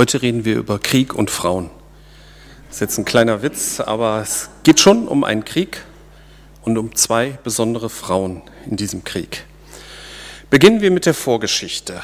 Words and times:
Heute 0.00 0.22
reden 0.22 0.46
wir 0.46 0.56
über 0.56 0.78
Krieg 0.78 1.14
und 1.14 1.30
Frauen. 1.30 1.68
Das 2.68 2.76
ist 2.76 2.80
jetzt 2.80 2.96
ein 2.96 3.04
kleiner 3.04 3.42
Witz, 3.42 3.80
aber 3.80 4.22
es 4.22 4.48
geht 4.62 4.80
schon 4.80 5.06
um 5.06 5.24
einen 5.24 5.44
Krieg 5.44 5.82
und 6.62 6.78
um 6.78 6.96
zwei 6.96 7.38
besondere 7.44 7.90
Frauen 7.90 8.40
in 8.64 8.78
diesem 8.78 9.04
Krieg. 9.04 9.44
Beginnen 10.48 10.80
wir 10.80 10.90
mit 10.90 11.04
der 11.04 11.12
Vorgeschichte. 11.12 12.00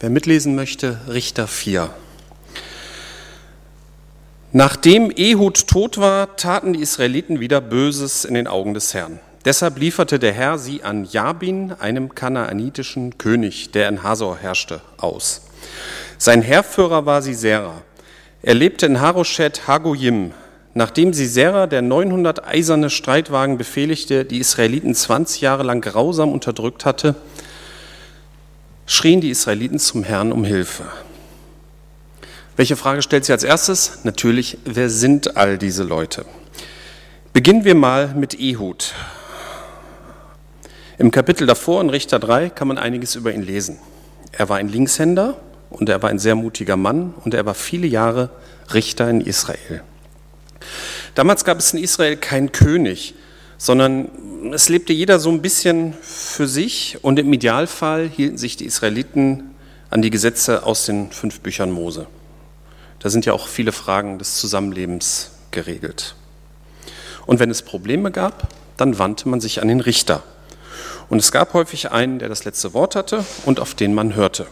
Wer 0.00 0.08
mitlesen 0.08 0.54
möchte, 0.54 0.98
Richter 1.08 1.46
4. 1.46 1.90
Nachdem 4.52 5.12
Ehud 5.14 5.68
tot 5.68 5.98
war, 5.98 6.36
taten 6.36 6.72
die 6.72 6.80
Israeliten 6.80 7.38
wieder 7.38 7.60
Böses 7.60 8.24
in 8.24 8.32
den 8.32 8.46
Augen 8.46 8.72
des 8.72 8.94
Herrn. 8.94 9.20
Deshalb 9.44 9.78
lieferte 9.78 10.18
der 10.18 10.32
Herr 10.32 10.56
sie 10.56 10.82
an 10.82 11.04
Jabin, 11.04 11.72
einem 11.72 12.14
kanaanitischen 12.14 13.18
König, 13.18 13.72
der 13.72 13.90
in 13.90 14.02
Hasor 14.02 14.38
herrschte, 14.38 14.80
aus. 14.96 15.42
Sein 16.18 16.42
Heerführer 16.42 17.04
war 17.04 17.20
Sisera. 17.20 17.82
Er 18.42 18.54
lebte 18.54 18.86
in 18.86 19.00
Haroshet 19.00 19.66
Hagoyim. 19.66 20.32
Nachdem 20.72 21.12
Sisera, 21.12 21.66
der 21.66 21.82
900 21.82 22.46
eiserne 22.46 22.90
Streitwagen 22.90 23.58
befehligte, 23.58 24.24
die 24.24 24.38
Israeliten 24.38 24.94
20 24.94 25.40
Jahre 25.40 25.62
lang 25.62 25.80
grausam 25.80 26.32
unterdrückt 26.32 26.84
hatte, 26.84 27.14
schrien 28.86 29.20
die 29.20 29.30
Israeliten 29.30 29.78
zum 29.78 30.04
Herrn 30.04 30.32
um 30.32 30.44
Hilfe. 30.44 30.84
Welche 32.56 32.76
Frage 32.76 33.02
stellt 33.02 33.24
sie 33.26 33.32
als 33.32 33.44
erstes? 33.44 34.00
Natürlich, 34.04 34.58
wer 34.64 34.88
sind 34.88 35.36
all 35.36 35.58
diese 35.58 35.82
Leute? 35.82 36.24
Beginnen 37.34 37.64
wir 37.64 37.74
mal 37.74 38.14
mit 38.14 38.38
Ehud. 38.40 38.94
Im 40.96 41.10
Kapitel 41.10 41.46
davor 41.46 41.82
in 41.82 41.90
Richter 41.90 42.18
3 42.18 42.48
kann 42.48 42.68
man 42.68 42.78
einiges 42.78 43.14
über 43.14 43.34
ihn 43.34 43.42
lesen. 43.42 43.78
Er 44.32 44.48
war 44.48 44.56
ein 44.56 44.68
Linkshänder 44.68 45.36
und 45.70 45.88
er 45.88 46.02
war 46.02 46.10
ein 46.10 46.18
sehr 46.18 46.34
mutiger 46.34 46.76
Mann 46.76 47.14
und 47.24 47.34
er 47.34 47.46
war 47.46 47.54
viele 47.54 47.86
Jahre 47.86 48.30
Richter 48.72 49.08
in 49.08 49.20
Israel. 49.20 49.82
Damals 51.14 51.44
gab 51.44 51.58
es 51.58 51.72
in 51.72 51.82
Israel 51.82 52.16
keinen 52.16 52.52
König, 52.52 53.14
sondern 53.58 54.10
es 54.52 54.68
lebte 54.68 54.92
jeder 54.92 55.18
so 55.18 55.30
ein 55.30 55.42
bisschen 55.42 55.94
für 56.02 56.46
sich 56.46 56.98
und 57.02 57.18
im 57.18 57.32
Idealfall 57.32 58.08
hielten 58.08 58.38
sich 58.38 58.56
die 58.56 58.66
Israeliten 58.66 59.50
an 59.90 60.02
die 60.02 60.10
Gesetze 60.10 60.64
aus 60.64 60.86
den 60.86 61.10
fünf 61.10 61.40
Büchern 61.40 61.70
Mose. 61.70 62.06
Da 62.98 63.08
sind 63.08 63.24
ja 63.24 63.32
auch 63.32 63.48
viele 63.48 63.72
Fragen 63.72 64.18
des 64.18 64.36
Zusammenlebens 64.36 65.30
geregelt. 65.50 66.14
Und 67.26 67.40
wenn 67.40 67.50
es 67.50 67.62
Probleme 67.62 68.10
gab, 68.10 68.48
dann 68.76 68.98
wandte 68.98 69.28
man 69.28 69.40
sich 69.40 69.62
an 69.62 69.68
den 69.68 69.80
Richter. 69.80 70.22
Und 71.08 71.18
es 71.18 71.32
gab 71.32 71.54
häufig 71.54 71.92
einen, 71.92 72.18
der 72.18 72.28
das 72.28 72.44
letzte 72.44 72.74
Wort 72.74 72.96
hatte 72.96 73.24
und 73.44 73.60
auf 73.60 73.74
den 73.74 73.94
man 73.94 74.14
hörte. 74.14 74.46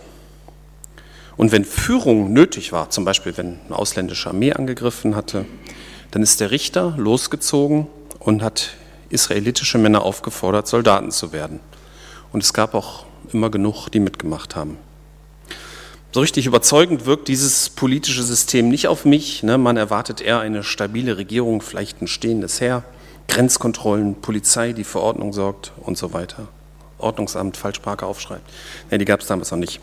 Und 1.36 1.52
wenn 1.52 1.64
Führung 1.64 2.32
nötig 2.32 2.72
war, 2.72 2.90
zum 2.90 3.04
Beispiel 3.04 3.36
wenn 3.36 3.58
eine 3.66 3.78
ausländische 3.78 4.28
Armee 4.30 4.52
angegriffen 4.52 5.16
hatte, 5.16 5.44
dann 6.10 6.22
ist 6.22 6.40
der 6.40 6.50
Richter 6.50 6.94
losgezogen 6.96 7.88
und 8.20 8.42
hat 8.42 8.70
israelitische 9.08 9.78
Männer 9.78 10.02
aufgefordert, 10.02 10.68
Soldaten 10.68 11.10
zu 11.10 11.32
werden. 11.32 11.60
Und 12.32 12.42
es 12.42 12.52
gab 12.52 12.74
auch 12.74 13.06
immer 13.32 13.50
genug, 13.50 13.88
die 13.88 14.00
mitgemacht 14.00 14.56
haben. 14.56 14.78
So 16.12 16.20
richtig 16.20 16.46
überzeugend 16.46 17.06
wirkt 17.06 17.26
dieses 17.26 17.70
politische 17.70 18.22
System 18.22 18.68
nicht 18.68 18.86
auf 18.86 19.04
mich. 19.04 19.42
Ne? 19.42 19.58
Man 19.58 19.76
erwartet 19.76 20.20
eher 20.20 20.38
eine 20.38 20.62
stabile 20.62 21.16
Regierung, 21.16 21.60
vielleicht 21.60 22.00
ein 22.00 22.06
stehendes 22.06 22.60
Heer. 22.60 22.84
Grenzkontrollen, 23.26 24.20
Polizei, 24.20 24.72
die 24.72 24.84
für 24.84 25.00
Ordnung 25.00 25.32
sorgt 25.32 25.72
und 25.82 25.98
so 25.98 26.12
weiter. 26.12 26.46
Ordnungsamt, 27.04 27.56
Falschsprache 27.56 28.06
aufschreibt. 28.06 28.48
Ja, 28.90 28.98
die 28.98 29.04
gab 29.04 29.20
es 29.20 29.26
damals 29.26 29.50
noch 29.50 29.58
nicht. 29.58 29.80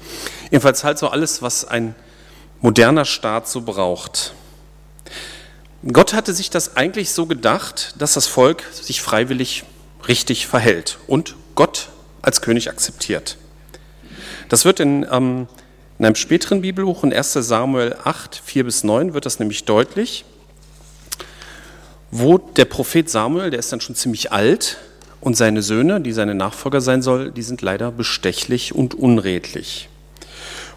Jedenfalls 0.49 0.83
halt 0.83 0.97
so 0.97 1.07
alles, 1.07 1.41
was 1.41 1.65
ein 1.65 1.95
moderner 2.59 3.05
Staat 3.05 3.47
so 3.47 3.61
braucht. 3.61 4.33
Gott 5.91 6.13
hatte 6.13 6.33
sich 6.33 6.49
das 6.49 6.75
eigentlich 6.75 7.11
so 7.11 7.25
gedacht, 7.25 7.95
dass 7.97 8.13
das 8.13 8.27
Volk 8.27 8.63
sich 8.71 9.01
freiwillig 9.01 9.63
richtig 10.07 10.47
verhält 10.47 10.97
und 11.07 11.35
Gott 11.55 11.89
als 12.21 12.41
König 12.41 12.69
akzeptiert. 12.69 13.37
Das 14.49 14.65
wird 14.65 14.79
in, 14.79 15.07
ähm, 15.09 15.47
in 15.97 16.05
einem 16.05 16.15
späteren 16.15 16.61
Bibelbuch, 16.61 17.03
in 17.03 17.13
1 17.13 17.33
Samuel 17.33 17.95
8, 18.03 18.41
4 18.43 18.63
bis 18.63 18.83
9, 18.83 19.13
wird 19.13 19.25
das 19.25 19.39
nämlich 19.39 19.65
deutlich 19.65 20.25
wo 22.11 22.37
der 22.37 22.65
Prophet 22.65 23.09
Samuel, 23.09 23.49
der 23.49 23.59
ist 23.59 23.71
dann 23.71 23.81
schon 23.81 23.95
ziemlich 23.95 24.31
alt, 24.31 24.77
und 25.21 25.37
seine 25.37 25.61
Söhne, 25.61 26.01
die 26.01 26.11
seine 26.11 26.35
Nachfolger 26.35 26.81
sein 26.81 27.01
sollen, 27.01 27.33
die 27.33 27.43
sind 27.43 27.61
leider 27.61 27.91
bestechlich 27.91 28.75
und 28.75 28.95
unredlich. 28.95 29.87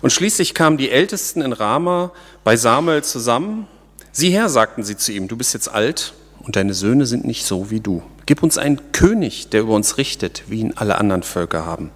Und 0.03 0.11
schließlich 0.11 0.53
kamen 0.55 0.77
die 0.77 0.91
Ältesten 0.91 1.41
in 1.41 1.55
Rama 1.55 2.13
bei 2.45 2.57
Samuel 2.57 3.03
zusammen. 3.03 3.67
Sieh 4.13 4.31
her, 4.31 4.51
sagten 4.51 4.85
sie 4.85 4.97
zu 4.97 5.13
ihm, 5.13 5.29
du 5.29 5.37
bist 5.37 5.55
jetzt 5.55 5.69
alt 5.69 6.13
und 6.41 6.57
deine 6.57 6.75
Söhne 6.75 7.07
sind 7.07 7.25
nicht 7.25 7.47
so 7.47 7.71
wie 7.71 7.81
du. 7.81 8.03
Gib 8.27 8.43
uns 8.43 8.59
einen 8.59 8.93
König, 8.93 9.49
der 9.49 9.63
über 9.63 9.75
uns 9.75 9.97
richtet, 9.97 10.45
wie 10.47 10.61
ihn 10.61 10.75
alle 10.77 10.99
anderen 10.99 11.23
Völker 11.23 11.65
haben. 11.65 11.91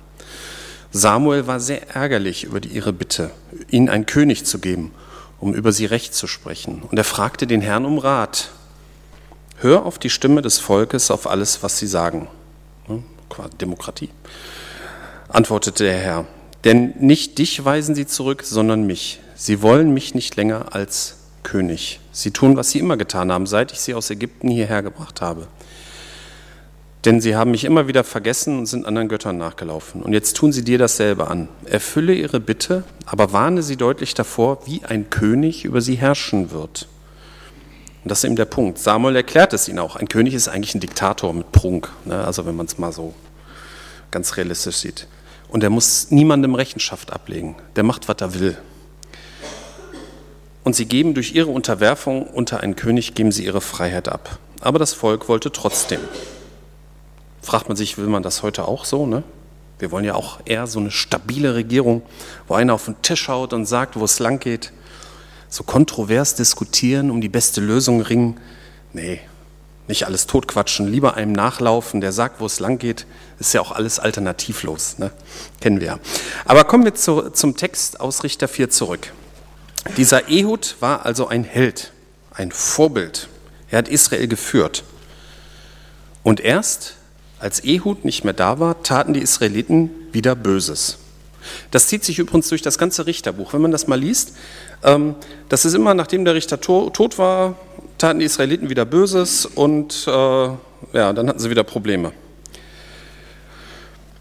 Samuel 0.90 1.46
war 1.46 1.60
sehr 1.60 1.94
ärgerlich 1.94 2.44
über 2.44 2.64
ihre 2.64 2.94
Bitte, 2.94 3.30
ihnen 3.70 3.90
einen 3.90 4.06
König 4.06 4.46
zu 4.46 4.58
geben, 4.58 4.90
um 5.38 5.52
über 5.52 5.70
sie 5.70 5.84
Recht 5.84 6.14
zu 6.14 6.26
sprechen. 6.26 6.82
Und 6.90 6.96
er 6.96 7.04
fragte 7.04 7.46
den 7.46 7.60
Herrn 7.60 7.84
um 7.84 7.98
Rat. 7.98 8.48
Hör 9.58 9.84
auf 9.84 9.98
die 9.98 10.08
Stimme 10.08 10.40
des 10.40 10.58
Volkes, 10.58 11.10
auf 11.10 11.28
alles, 11.28 11.62
was 11.62 11.78
sie 11.78 11.86
sagen. 11.86 12.28
Demokratie. 13.60 14.10
Antwortete 15.28 15.84
der 15.84 15.98
Herr. 15.98 16.24
Denn 16.64 16.94
nicht 16.98 17.38
dich 17.38 17.64
weisen 17.64 17.94
sie 17.94 18.06
zurück, 18.06 18.42
sondern 18.42 18.86
mich. 18.86 19.20
Sie 19.34 19.62
wollen 19.62 19.94
mich 19.94 20.14
nicht 20.14 20.36
länger 20.36 20.74
als 20.74 21.16
König. 21.42 22.00
Sie 22.10 22.32
tun, 22.32 22.56
was 22.56 22.70
sie 22.70 22.78
immer 22.80 22.96
getan 22.96 23.30
haben, 23.30 23.46
seit 23.46 23.72
ich 23.72 23.80
sie 23.80 23.94
aus 23.94 24.10
Ägypten 24.10 24.48
hierher 24.48 24.82
gebracht 24.82 25.20
habe. 25.20 25.46
Denn 27.04 27.20
sie 27.20 27.36
haben 27.36 27.52
mich 27.52 27.64
immer 27.64 27.86
wieder 27.86 28.02
vergessen 28.02 28.58
und 28.58 28.66
sind 28.66 28.84
anderen 28.84 29.08
Göttern 29.08 29.38
nachgelaufen. 29.38 30.02
Und 30.02 30.12
jetzt 30.12 30.36
tun 30.36 30.50
sie 30.50 30.64
dir 30.64 30.78
dasselbe 30.78 31.28
an. 31.28 31.48
Erfülle 31.64 32.12
ihre 32.12 32.40
Bitte, 32.40 32.82
aber 33.06 33.32
warne 33.32 33.62
sie 33.62 33.76
deutlich 33.76 34.14
davor, 34.14 34.66
wie 34.66 34.84
ein 34.84 35.08
König 35.08 35.64
über 35.64 35.80
sie 35.80 35.94
herrschen 35.94 36.50
wird. 36.50 36.88
Und 38.08 38.12
das 38.12 38.20
ist 38.20 38.24
eben 38.24 38.36
der 38.36 38.46
Punkt. 38.46 38.78
Samuel 38.78 39.16
erklärt 39.16 39.52
es 39.52 39.68
ihnen 39.68 39.78
auch. 39.80 39.96
Ein 39.96 40.08
König 40.08 40.32
ist 40.32 40.48
eigentlich 40.48 40.74
ein 40.74 40.80
Diktator 40.80 41.34
mit 41.34 41.52
Prunk, 41.52 41.90
ne? 42.06 42.24
also 42.24 42.46
wenn 42.46 42.56
man 42.56 42.64
es 42.64 42.78
mal 42.78 42.90
so 42.90 43.12
ganz 44.10 44.38
realistisch 44.38 44.76
sieht. 44.76 45.06
Und 45.48 45.62
er 45.62 45.68
muss 45.68 46.10
niemandem 46.10 46.54
Rechenschaft 46.54 47.12
ablegen. 47.12 47.56
Der 47.76 47.84
macht, 47.84 48.08
was 48.08 48.16
er 48.20 48.32
will. 48.32 48.56
Und 50.64 50.74
sie 50.74 50.86
geben 50.86 51.12
durch 51.12 51.34
ihre 51.34 51.50
Unterwerfung 51.50 52.26
unter 52.26 52.60
einen 52.60 52.76
König, 52.76 53.14
geben 53.14 53.30
sie 53.30 53.44
ihre 53.44 53.60
Freiheit 53.60 54.08
ab. 54.08 54.38
Aber 54.62 54.78
das 54.78 54.94
Volk 54.94 55.28
wollte 55.28 55.52
trotzdem. 55.52 56.00
Fragt 57.42 57.68
man 57.68 57.76
sich, 57.76 57.98
will 57.98 58.06
man 58.06 58.22
das 58.22 58.42
heute 58.42 58.66
auch 58.66 58.86
so? 58.86 59.04
Ne? 59.04 59.22
Wir 59.78 59.90
wollen 59.90 60.06
ja 60.06 60.14
auch 60.14 60.40
eher 60.46 60.66
so 60.66 60.80
eine 60.80 60.90
stabile 60.90 61.54
Regierung, 61.54 62.00
wo 62.46 62.54
einer 62.54 62.72
auf 62.72 62.86
den 62.86 63.02
Tisch 63.02 63.28
haut 63.28 63.52
und 63.52 63.66
sagt, 63.66 64.00
wo 64.00 64.04
es 64.06 64.18
lang 64.18 64.40
geht 64.40 64.72
so 65.48 65.64
kontrovers 65.64 66.34
diskutieren, 66.34 67.10
um 67.10 67.20
die 67.20 67.28
beste 67.28 67.60
Lösung 67.60 68.00
ringen. 68.00 68.38
Nee, 68.92 69.20
nicht 69.88 70.04
alles 70.04 70.26
totquatschen, 70.26 70.86
lieber 70.86 71.14
einem 71.14 71.32
nachlaufen, 71.32 72.00
der 72.00 72.12
sagt, 72.12 72.40
wo 72.40 72.46
es 72.46 72.60
lang 72.60 72.78
geht, 72.78 73.06
ist 73.38 73.54
ja 73.54 73.60
auch 73.60 73.72
alles 73.72 73.98
alternativlos, 73.98 74.98
ne? 74.98 75.10
kennen 75.60 75.80
wir. 75.80 75.98
Aber 76.44 76.64
kommen 76.64 76.84
wir 76.84 76.94
zu, 76.94 77.30
zum 77.30 77.56
Text 77.56 78.00
aus 78.00 78.22
Richter 78.22 78.48
4 78.48 78.70
zurück. 78.70 79.12
Dieser 79.96 80.28
Ehud 80.28 80.76
war 80.80 81.06
also 81.06 81.28
ein 81.28 81.44
Held, 81.44 81.92
ein 82.32 82.52
Vorbild. 82.52 83.28
Er 83.70 83.78
hat 83.78 83.88
Israel 83.88 84.28
geführt. 84.28 84.84
Und 86.22 86.40
erst 86.40 86.96
als 87.38 87.60
Ehud 87.60 88.04
nicht 88.04 88.24
mehr 88.24 88.34
da 88.34 88.58
war, 88.58 88.82
taten 88.82 89.14
die 89.14 89.20
Israeliten 89.20 89.90
wieder 90.12 90.34
Böses. 90.34 90.98
Das 91.70 91.86
zieht 91.86 92.04
sich 92.04 92.18
übrigens 92.18 92.48
durch 92.48 92.62
das 92.62 92.78
ganze 92.78 93.06
Richterbuch. 93.06 93.54
Wenn 93.54 93.62
man 93.62 93.70
das 93.70 93.86
mal 93.86 93.98
liest, 93.98 94.34
das 94.80 95.64
ist 95.64 95.74
immer, 95.74 95.94
nachdem 95.94 96.24
der 96.24 96.34
Richter 96.34 96.60
tot 96.60 97.18
war, 97.18 97.56
taten 97.98 98.20
die 98.20 98.24
Israeliten 98.24 98.70
wieder 98.70 98.84
Böses 98.84 99.44
und 99.44 100.06
äh, 100.06 100.10
ja, 100.10 101.12
dann 101.12 101.28
hatten 101.28 101.38
sie 101.38 101.50
wieder 101.50 101.64
Probleme. 101.64 102.12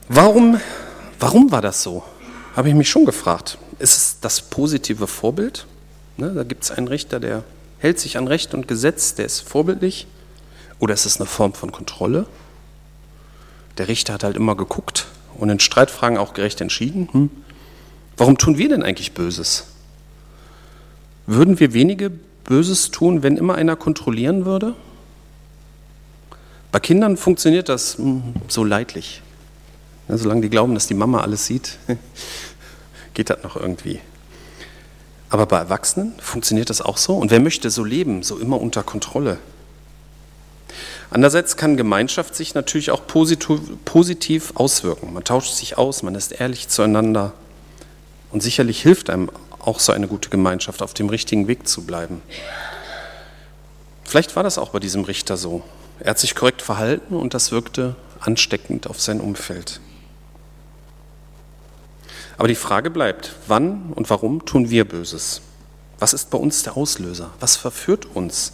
Warum, 0.10 0.60
warum 1.20 1.52
war 1.52 1.62
das 1.62 1.84
so? 1.84 2.04
Habe 2.56 2.70
ich 2.70 2.76
mich 2.76 2.90
schon 2.90 3.06
gefragt. 3.06 3.58
Ist 3.78 3.96
es 3.96 4.20
das 4.20 4.42
positive 4.42 5.06
Vorbild? 5.06 5.68
Ne, 6.18 6.32
da 6.34 6.44
gibt 6.44 6.64
es 6.64 6.72
einen 6.72 6.88
Richter, 6.88 7.20
der 7.20 7.44
hält 7.78 8.00
sich 8.00 8.18
an 8.18 8.28
Recht 8.28 8.54
und 8.56 8.68
Gesetz, 8.68 9.14
der 9.14 9.26
ist 9.26 9.42
vorbildlich. 9.42 10.08
Oder 10.80 10.94
ist 10.96 11.06
es 11.06 11.18
eine 11.18 11.28
Form 11.28 11.54
von 11.54 11.72
Kontrolle? 11.72 12.26
Der 13.78 13.88
Richter 13.88 14.14
hat 14.14 14.24
halt 14.24 14.36
immer 14.36 14.56
geguckt 14.56 15.08
und 15.36 15.50
in 15.50 15.60
Streitfragen 15.60 16.18
auch 16.18 16.34
gerecht 16.34 16.62
entschieden. 16.62 17.10
Hm? 17.12 17.30
Warum 18.16 18.40
tun 18.40 18.58
wir 18.58 18.70
denn 18.70 18.82
eigentlich 18.82 19.12
Böses? 19.12 19.68
Würden 21.28 21.60
wir 21.60 21.74
wenige 21.74 22.10
Böses 22.46 22.90
tun, 22.90 23.22
wenn 23.22 23.36
immer 23.36 23.56
einer 23.56 23.76
kontrollieren 23.76 24.46
würde? 24.46 24.74
Bei 26.72 26.80
Kindern 26.80 27.18
funktioniert 27.18 27.68
das 27.68 27.98
hm, 27.98 28.34
so 28.48 28.64
leidlich. 28.64 29.22
Solange 30.08 30.42
die 30.42 30.50
glauben, 30.50 30.74
dass 30.74 30.88
die 30.88 30.94
Mama 30.94 31.20
alles 31.20 31.46
sieht, 31.46 31.78
geht 33.14 33.30
das 33.30 33.44
noch 33.44 33.58
irgendwie. 33.58 34.00
Aber 35.30 35.46
bei 35.46 35.58
Erwachsenen 35.58 36.14
funktioniert 36.20 36.70
das 36.70 36.82
auch 36.82 36.96
so? 36.96 37.18
Und 37.18 37.30
wer 37.30 37.42
möchte 37.42 37.70
so 37.70 37.84
leben, 37.84 38.24
so 38.24 38.38
immer 38.38 38.62
unter 38.62 38.84
Kontrolle? 38.84 39.38
Andererseits 41.10 41.58
kann 41.58 41.76
Gemeinschaft 41.76 42.36
sich 42.36 42.54
natürlich 42.54 42.92
auch 42.92 43.02
positiv 43.06 44.54
auswirken. 44.56 45.14
Man 45.14 45.26
tauscht 45.26 45.54
sich 45.54 45.78
aus, 45.78 46.04
man 46.04 46.16
ist 46.16 46.32
ehrlich 46.32 46.70
zueinander. 46.70 47.34
Und 48.32 48.44
sicherlich 48.44 48.82
hilft 48.82 49.10
einem 49.10 49.30
auch 49.68 49.80
so 49.80 49.92
eine 49.92 50.08
gute 50.08 50.30
Gemeinschaft, 50.30 50.82
auf 50.82 50.94
dem 50.94 51.10
richtigen 51.10 51.48
Weg 51.48 51.68
zu 51.68 51.86
bleiben. 51.86 52.22
Vielleicht 54.06 54.36
war 54.38 54.44
das 54.44 54.58
auch 54.58 54.70
bei 54.70 54.80
diesem 54.80 55.04
Richter 55.04 55.36
so. 55.36 55.62
Er 56.00 56.12
hat 56.12 56.20
sich 56.20 56.36
korrekt 56.36 56.62
verhalten 56.62 57.16
und 57.16 57.34
das 57.34 57.52
wirkte 57.52 57.96
ansteckend 58.22 58.88
auf 58.88 59.02
sein 59.02 59.20
Umfeld. 59.20 59.82
Aber 62.38 62.48
die 62.48 62.56
Frage 62.56 62.90
bleibt, 62.90 63.34
wann 63.48 63.92
und 63.94 64.10
warum 64.10 64.46
tun 64.46 64.70
wir 64.70 64.88
Böses? 64.88 65.42
Was 66.00 66.14
ist 66.14 66.30
bei 66.30 66.38
uns 66.38 66.64
der 66.64 66.78
Auslöser? 66.78 67.32
Was 67.40 67.56
verführt 67.56 68.06
uns? 68.06 68.54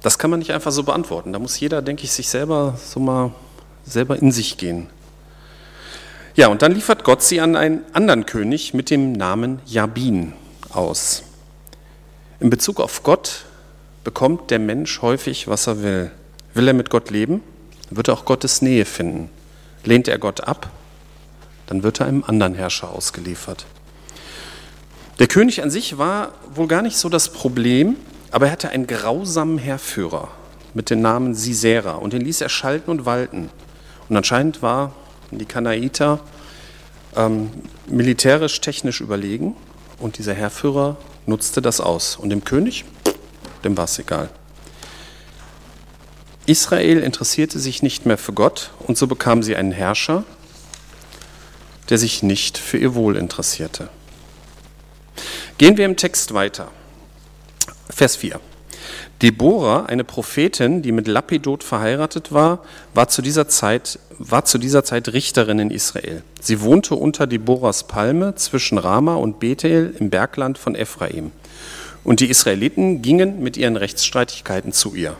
Das 0.00 0.18
kann 0.18 0.30
man 0.30 0.38
nicht 0.38 0.52
einfach 0.52 0.70
so 0.70 0.84
beantworten. 0.84 1.32
Da 1.32 1.38
muss 1.38 1.58
jeder, 1.58 1.82
denke 1.82 2.04
ich, 2.04 2.12
sich 2.12 2.28
selber 2.28 2.78
so 2.82 3.00
mal 3.00 3.32
selber 3.84 4.16
in 4.16 4.32
sich 4.32 4.56
gehen. 4.56 4.88
Ja, 6.38 6.46
und 6.46 6.62
dann 6.62 6.70
liefert 6.70 7.02
Gott 7.02 7.20
sie 7.20 7.40
an 7.40 7.56
einen 7.56 7.84
anderen 7.94 8.24
König 8.24 8.72
mit 8.72 8.90
dem 8.90 9.10
Namen 9.10 9.58
Jabin 9.66 10.34
aus. 10.70 11.24
In 12.38 12.48
Bezug 12.48 12.78
auf 12.78 13.02
Gott 13.02 13.44
bekommt 14.04 14.52
der 14.52 14.60
Mensch 14.60 15.02
häufig, 15.02 15.48
was 15.48 15.66
er 15.66 15.82
will. 15.82 16.12
Will 16.54 16.68
er 16.68 16.74
mit 16.74 16.90
Gott 16.90 17.10
leben, 17.10 17.42
wird 17.90 18.06
er 18.06 18.14
auch 18.14 18.24
Gottes 18.24 18.62
Nähe 18.62 18.84
finden. 18.84 19.30
Lehnt 19.82 20.06
er 20.06 20.20
Gott 20.20 20.42
ab, 20.42 20.70
dann 21.66 21.82
wird 21.82 21.98
er 21.98 22.06
einem 22.06 22.22
anderen 22.22 22.54
Herrscher 22.54 22.92
ausgeliefert. 22.92 23.66
Der 25.18 25.26
König 25.26 25.60
an 25.64 25.72
sich 25.72 25.98
war 25.98 26.34
wohl 26.54 26.68
gar 26.68 26.82
nicht 26.82 26.98
so 26.98 27.08
das 27.08 27.32
Problem, 27.32 27.96
aber 28.30 28.46
er 28.46 28.52
hatte 28.52 28.68
einen 28.68 28.86
grausamen 28.86 29.58
Heerführer 29.58 30.28
mit 30.72 30.88
dem 30.90 31.00
Namen 31.00 31.34
Sisera 31.34 31.94
und 31.94 32.12
den 32.12 32.22
ließ 32.22 32.42
er 32.42 32.48
schalten 32.48 32.92
und 32.92 33.06
walten. 33.06 33.50
Und 34.08 34.16
anscheinend 34.16 34.62
war 34.62 34.92
die 35.30 35.44
Kanaiter 35.44 36.20
ähm, 37.16 37.50
militärisch 37.86 38.60
technisch 38.60 39.00
überlegen 39.00 39.56
und 39.98 40.18
dieser 40.18 40.34
Heerführer 40.34 40.96
nutzte 41.26 41.60
das 41.60 41.80
aus. 41.80 42.16
Und 42.16 42.30
dem 42.30 42.44
König, 42.44 42.84
dem 43.64 43.76
war 43.76 43.84
es 43.84 43.98
egal. 43.98 44.30
Israel 46.46 47.00
interessierte 47.00 47.58
sich 47.58 47.82
nicht 47.82 48.06
mehr 48.06 48.16
für 48.16 48.32
Gott 48.32 48.70
und 48.80 48.96
so 48.96 49.06
bekam 49.06 49.42
sie 49.42 49.54
einen 49.54 49.72
Herrscher, 49.72 50.24
der 51.90 51.98
sich 51.98 52.22
nicht 52.22 52.56
für 52.56 52.78
ihr 52.78 52.94
Wohl 52.94 53.16
interessierte. 53.16 53.90
Gehen 55.58 55.76
wir 55.76 55.84
im 55.84 55.96
Text 55.96 56.32
weiter. 56.32 56.70
Vers 57.90 58.16
4. 58.16 58.40
Deborah, 59.22 59.86
eine 59.86 60.04
Prophetin, 60.04 60.82
die 60.82 60.92
mit 60.92 61.08
Lapidot 61.08 61.64
verheiratet 61.64 62.30
war, 62.30 62.62
war 62.94 63.08
zu 63.08 63.20
dieser 63.20 63.48
Zeit, 63.48 63.98
war 64.18 64.44
zu 64.44 64.58
dieser 64.58 64.84
Zeit 64.84 65.12
Richterin 65.12 65.58
in 65.58 65.70
Israel. 65.72 66.22
Sie 66.40 66.60
wohnte 66.60 66.94
unter 66.94 67.26
Deborahs 67.26 67.88
Palme 67.88 68.36
zwischen 68.36 68.78
Rama 68.78 69.16
und 69.16 69.40
Bethel 69.40 69.94
im 69.98 70.10
Bergland 70.10 70.56
von 70.56 70.76
Ephraim. 70.76 71.32
Und 72.04 72.20
die 72.20 72.30
Israeliten 72.30 73.02
gingen 73.02 73.42
mit 73.42 73.56
ihren 73.56 73.76
Rechtsstreitigkeiten 73.76 74.72
zu 74.72 74.94
ihr. 74.94 75.16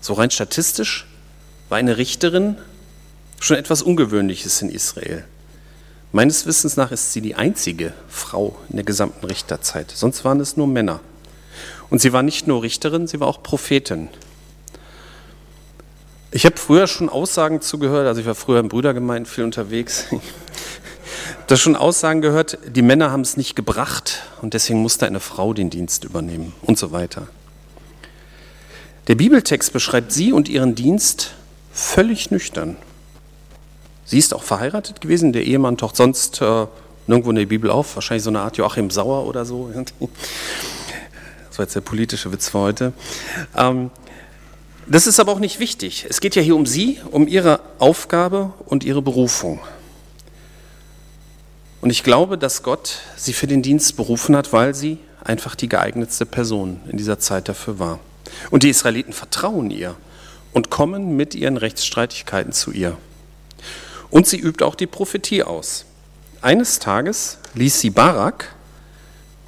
So 0.00 0.14
rein 0.14 0.32
statistisch 0.32 1.06
war 1.68 1.78
eine 1.78 1.98
Richterin 1.98 2.56
schon 3.38 3.56
etwas 3.56 3.82
Ungewöhnliches 3.82 4.60
in 4.60 4.70
Israel. 4.70 5.24
Meines 6.10 6.46
Wissens 6.46 6.76
nach 6.76 6.90
ist 6.90 7.12
sie 7.12 7.20
die 7.20 7.36
einzige 7.36 7.92
Frau 8.08 8.56
in 8.70 8.76
der 8.76 8.84
gesamten 8.84 9.24
Richterzeit. 9.24 9.92
Sonst 9.94 10.24
waren 10.24 10.40
es 10.40 10.56
nur 10.56 10.66
Männer. 10.66 11.00
Und 11.90 12.00
sie 12.00 12.12
war 12.12 12.22
nicht 12.22 12.46
nur 12.46 12.62
Richterin, 12.62 13.06
sie 13.06 13.20
war 13.20 13.28
auch 13.28 13.42
Prophetin. 13.42 14.08
Ich 16.30 16.44
habe 16.44 16.56
früher 16.58 16.86
schon 16.86 17.08
Aussagen 17.08 17.62
zugehört, 17.62 18.06
also 18.06 18.20
ich 18.20 18.26
war 18.26 18.34
früher 18.34 18.60
im 18.60 18.68
Brüdergemeinde 18.68 19.28
viel 19.28 19.44
unterwegs. 19.44 20.06
da 21.46 21.56
schon 21.56 21.74
Aussagen 21.74 22.20
gehört, 22.20 22.58
die 22.66 22.82
Männer 22.82 23.10
haben 23.10 23.22
es 23.22 23.38
nicht 23.38 23.56
gebracht 23.56 24.22
und 24.42 24.52
deswegen 24.52 24.82
musste 24.82 25.06
eine 25.06 25.20
Frau 25.20 25.54
den 25.54 25.70
Dienst 25.70 26.04
übernehmen 26.04 26.52
und 26.62 26.78
so 26.78 26.92
weiter. 26.92 27.28
Der 29.06 29.14
Bibeltext 29.14 29.72
beschreibt 29.72 30.12
sie 30.12 30.34
und 30.34 30.50
ihren 30.50 30.74
Dienst 30.74 31.32
völlig 31.72 32.30
nüchtern. 32.30 32.76
Sie 34.04 34.18
ist 34.18 34.34
auch 34.34 34.42
verheiratet 34.42 35.00
gewesen, 35.00 35.32
der 35.32 35.44
Ehemann 35.44 35.78
taucht 35.78 35.96
sonst 35.96 36.42
äh, 36.42 36.66
nirgendwo 37.06 37.30
in 37.30 37.36
der 37.36 37.46
Bibel 37.46 37.70
auf, 37.70 37.94
wahrscheinlich 37.96 38.24
so 38.24 38.30
eine 38.30 38.40
Art 38.40 38.58
Joachim 38.58 38.90
Sauer 38.90 39.26
oder 39.26 39.46
so. 39.46 39.70
War 41.58 41.64
jetzt 41.64 41.74
der 41.74 41.80
politische 41.80 42.32
Witz 42.32 42.50
für 42.50 42.60
heute. 42.60 42.92
Ähm, 43.56 43.90
das 44.86 45.08
ist 45.08 45.18
aber 45.18 45.32
auch 45.32 45.40
nicht 45.40 45.58
wichtig. 45.58 46.06
Es 46.08 46.20
geht 46.20 46.36
ja 46.36 46.40
hier 46.40 46.54
um 46.54 46.66
sie, 46.66 47.00
um 47.10 47.26
ihre 47.26 47.58
Aufgabe 47.80 48.52
und 48.66 48.84
ihre 48.84 49.02
Berufung. 49.02 49.58
Und 51.80 51.90
ich 51.90 52.04
glaube, 52.04 52.38
dass 52.38 52.62
Gott 52.62 53.00
sie 53.16 53.32
für 53.32 53.48
den 53.48 53.62
Dienst 53.62 53.96
berufen 53.96 54.36
hat, 54.36 54.52
weil 54.52 54.72
sie 54.72 54.98
einfach 55.24 55.56
die 55.56 55.68
geeignetste 55.68 56.26
Person 56.26 56.80
in 56.88 56.96
dieser 56.96 57.18
Zeit 57.18 57.48
dafür 57.48 57.80
war. 57.80 57.98
Und 58.50 58.62
die 58.62 58.70
Israeliten 58.70 59.12
vertrauen 59.12 59.72
ihr 59.72 59.96
und 60.52 60.70
kommen 60.70 61.16
mit 61.16 61.34
ihren 61.34 61.56
Rechtsstreitigkeiten 61.56 62.52
zu 62.52 62.70
ihr. 62.70 62.96
Und 64.10 64.28
sie 64.28 64.38
übt 64.38 64.64
auch 64.64 64.76
die 64.76 64.86
Prophetie 64.86 65.42
aus. 65.42 65.86
Eines 66.40 66.78
Tages 66.78 67.38
ließ 67.54 67.80
sie 67.80 67.90
Barak, 67.90 68.54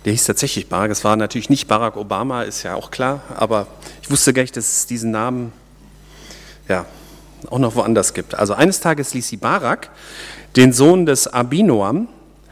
der 0.05 0.13
hieß 0.13 0.25
tatsächlich 0.25 0.69
Barak, 0.69 0.91
es 0.91 1.05
war 1.05 1.17
natürlich 1.17 1.51
nicht 1.51 1.69
Barack 1.69 1.97
Obama, 1.97 2.43
ist 2.43 2.63
ja 2.63 2.75
auch 2.75 2.91
klar, 2.91 3.23
aber 3.37 3.67
ich 4.03 4.11
wusste 4.11 4.33
gar 4.33 4.43
nicht, 4.43 4.57
dass 4.57 4.69
es 4.71 4.87
diesen 4.87 5.11
Namen 5.11 5.53
ja, 6.69 6.87
auch 7.51 7.59
noch 7.59 7.75
woanders 7.75 8.15
gibt. 8.15 8.35
Also 8.35 8.55
eines 8.55 8.81
Tages 8.81 9.13
ließ 9.13 9.29
sie 9.29 9.37
Barak, 9.37 9.91
den 10.57 10.73
Sohn 10.73 11.07
des 11.07 11.27
Abinoam, 11.27 12.09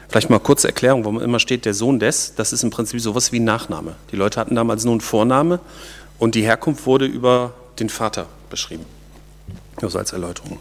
vielleicht 0.07 0.29
mal 0.29 0.39
kurze 0.39 0.67
Erklärung, 0.67 1.05
wo 1.05 1.11
man 1.11 1.23
immer 1.23 1.39
steht, 1.39 1.65
der 1.65 1.73
Sohn 1.73 1.99
des, 1.99 2.35
das 2.35 2.53
ist 2.53 2.63
im 2.63 2.69
Prinzip 2.69 3.01
sowas 3.01 3.31
wie 3.31 3.39
ein 3.39 3.45
Nachname. 3.45 3.95
Die 4.11 4.15
Leute 4.15 4.39
hatten 4.39 4.55
damals 4.55 4.83
nur 4.85 4.93
einen 4.93 5.01
Vorname 5.01 5.59
und 6.17 6.35
die 6.35 6.43
Herkunft 6.43 6.85
wurde 6.85 7.05
über 7.05 7.53
den 7.79 7.89
Vater 7.89 8.27
beschrieben. 8.49 8.85
Nur 9.81 9.89
so 9.89 9.97
als 9.97 10.13
Erläuterung 10.13 10.59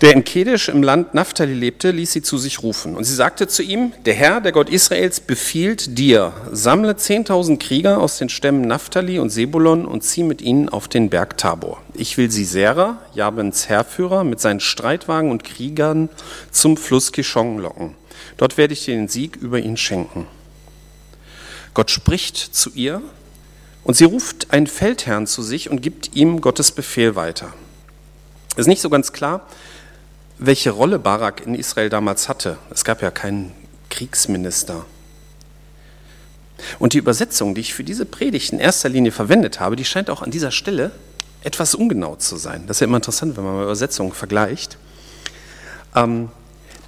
der 0.00 0.12
in 0.12 0.24
Kedesh 0.24 0.68
im 0.68 0.82
Land 0.82 1.12
Naphtali 1.12 1.52
lebte, 1.52 1.90
ließ 1.90 2.12
sie 2.12 2.22
zu 2.22 2.38
sich 2.38 2.62
rufen. 2.62 2.96
Und 2.96 3.04
sie 3.04 3.14
sagte 3.14 3.48
zu 3.48 3.62
ihm, 3.62 3.92
der 4.06 4.14
Herr, 4.14 4.40
der 4.40 4.52
Gott 4.52 4.70
Israels, 4.70 5.20
befiehlt 5.20 5.98
dir, 5.98 6.32
sammle 6.50 6.92
10.000 6.92 7.58
Krieger 7.58 7.98
aus 7.98 8.16
den 8.16 8.30
Stämmen 8.30 8.62
Naphtali 8.62 9.18
und 9.18 9.28
Sebulon 9.28 9.84
und 9.84 10.02
zieh 10.02 10.22
mit 10.22 10.40
ihnen 10.40 10.70
auf 10.70 10.88
den 10.88 11.10
Berg 11.10 11.36
Tabor. 11.36 11.82
Ich 11.92 12.16
will 12.16 12.30
Sisera, 12.30 12.98
Jabens 13.14 13.68
Herrführer, 13.68 14.24
mit 14.24 14.40
seinen 14.40 14.60
Streitwagen 14.60 15.30
und 15.30 15.44
Kriegern 15.44 16.08
zum 16.50 16.78
Fluss 16.78 17.12
Kishon 17.12 17.58
locken. 17.58 17.94
Dort 18.38 18.56
werde 18.56 18.72
ich 18.72 18.86
dir 18.86 18.94
den 18.94 19.08
Sieg 19.08 19.36
über 19.36 19.58
ihn 19.58 19.76
schenken. 19.76 20.26
Gott 21.74 21.90
spricht 21.90 22.36
zu 22.36 22.70
ihr 22.74 23.02
und 23.84 23.94
sie 23.94 24.04
ruft 24.04 24.50
einen 24.50 24.66
Feldherrn 24.66 25.26
zu 25.26 25.42
sich 25.42 25.70
und 25.70 25.82
gibt 25.82 26.16
ihm 26.16 26.40
Gottes 26.40 26.72
Befehl 26.72 27.16
weiter. 27.16 27.52
Es 28.52 28.60
ist 28.60 28.66
nicht 28.66 28.82
so 28.82 28.90
ganz 28.90 29.12
klar, 29.12 29.46
welche 30.40 30.70
Rolle 30.70 30.98
Barak 30.98 31.46
in 31.46 31.54
Israel 31.54 31.90
damals 31.90 32.28
hatte. 32.28 32.56
Es 32.70 32.84
gab 32.84 33.02
ja 33.02 33.10
keinen 33.10 33.52
Kriegsminister. 33.90 34.86
Und 36.78 36.94
die 36.94 36.98
Übersetzung, 36.98 37.54
die 37.54 37.60
ich 37.60 37.74
für 37.74 37.84
diese 37.84 38.06
Predigt 38.06 38.52
in 38.52 38.58
erster 38.58 38.88
Linie 38.88 39.12
verwendet 39.12 39.60
habe, 39.60 39.76
die 39.76 39.84
scheint 39.84 40.10
auch 40.10 40.22
an 40.22 40.30
dieser 40.30 40.50
Stelle 40.50 40.92
etwas 41.42 41.74
ungenau 41.74 42.16
zu 42.16 42.36
sein. 42.36 42.64
Das 42.66 42.78
ist 42.78 42.80
ja 42.80 42.86
immer 42.86 42.96
interessant, 42.96 43.36
wenn 43.36 43.44
man 43.44 43.54
mal 43.54 43.64
Übersetzungen 43.64 44.12
vergleicht. 44.12 44.78
Ähm, 45.94 46.30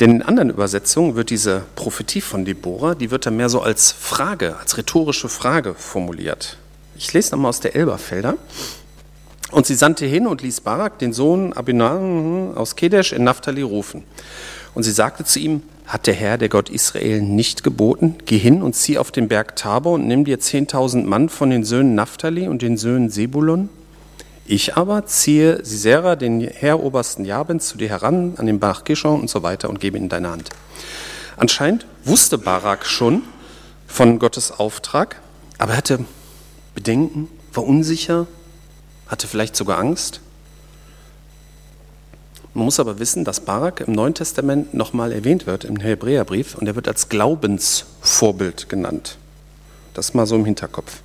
denn 0.00 0.10
in 0.10 0.22
anderen 0.22 0.50
Übersetzungen 0.50 1.14
wird 1.14 1.30
diese 1.30 1.62
Prophetie 1.74 2.22
von 2.22 2.44
Deborah, 2.44 2.94
die 2.94 3.10
wird 3.10 3.26
dann 3.26 3.36
mehr 3.36 3.48
so 3.48 3.60
als 3.60 3.92
Frage, 3.92 4.56
als 4.58 4.76
rhetorische 4.76 5.28
Frage 5.28 5.74
formuliert. 5.74 6.56
Ich 6.96 7.12
lese 7.12 7.32
nochmal 7.32 7.50
aus 7.50 7.60
der 7.60 7.76
Elberfelder. 7.76 8.36
Und 9.52 9.66
sie 9.66 9.74
sandte 9.74 10.06
hin 10.06 10.26
und 10.26 10.42
ließ 10.42 10.62
Barak, 10.62 10.98
den 10.98 11.12
Sohn 11.12 11.52
Abinan 11.52 12.54
aus 12.56 12.74
Kedesh 12.74 13.12
in 13.12 13.24
Naphtali, 13.24 13.60
rufen. 13.60 14.02
Und 14.74 14.82
sie 14.82 14.92
sagte 14.92 15.24
zu 15.24 15.38
ihm, 15.38 15.62
hat 15.86 16.06
der 16.06 16.14
Herr, 16.14 16.38
der 16.38 16.48
Gott 16.48 16.70
Israel, 16.70 17.20
nicht 17.20 17.62
geboten, 17.62 18.16
geh 18.24 18.38
hin 18.38 18.62
und 18.62 18.74
zieh 18.74 18.96
auf 18.96 19.10
den 19.10 19.28
Berg 19.28 19.54
Tabor 19.54 19.92
und 19.92 20.08
nimm 20.08 20.24
dir 20.24 20.40
zehntausend 20.40 21.06
Mann 21.06 21.28
von 21.28 21.50
den 21.50 21.64
Söhnen 21.64 21.94
Naphtali 21.94 22.48
und 22.48 22.62
den 22.62 22.78
Söhnen 22.78 23.10
Sebulon? 23.10 23.68
Ich 24.46 24.74
aber 24.74 25.04
ziehe 25.04 25.62
Sisera, 25.62 26.16
den 26.16 26.40
Heerobersten 26.40 27.26
Jabens, 27.26 27.68
zu 27.68 27.76
dir 27.76 27.90
heran, 27.90 28.34
an 28.38 28.46
den 28.46 28.58
Bach 28.58 28.84
Kishon 28.84 29.20
und 29.20 29.28
so 29.28 29.42
weiter 29.42 29.68
und 29.68 29.80
gebe 29.80 29.98
ihn 29.98 30.04
in 30.04 30.08
deine 30.08 30.30
Hand. 30.30 30.48
Anscheinend 31.36 31.86
wusste 32.04 32.38
Barak 32.38 32.86
schon 32.86 33.22
von 33.86 34.18
Gottes 34.18 34.50
Auftrag, 34.50 35.20
aber 35.58 35.72
er 35.72 35.76
hatte 35.76 36.04
Bedenken, 36.74 37.28
war 37.52 37.64
unsicher, 37.64 38.26
hatte 39.12 39.28
vielleicht 39.28 39.54
sogar 39.54 39.78
Angst. 39.78 40.20
Man 42.54 42.64
muss 42.64 42.80
aber 42.80 42.98
wissen, 42.98 43.24
dass 43.24 43.40
Barak 43.40 43.80
im 43.80 43.92
Neuen 43.92 44.14
Testament 44.14 44.74
nochmal 44.74 45.12
erwähnt 45.12 45.46
wird 45.46 45.64
im 45.64 45.76
Hebräerbrief 45.76 46.54
und 46.56 46.66
er 46.66 46.74
wird 46.74 46.88
als 46.88 47.08
Glaubensvorbild 47.08 48.68
genannt. 48.68 49.18
Das 49.94 50.14
mal 50.14 50.26
so 50.26 50.34
im 50.34 50.44
Hinterkopf. 50.44 51.02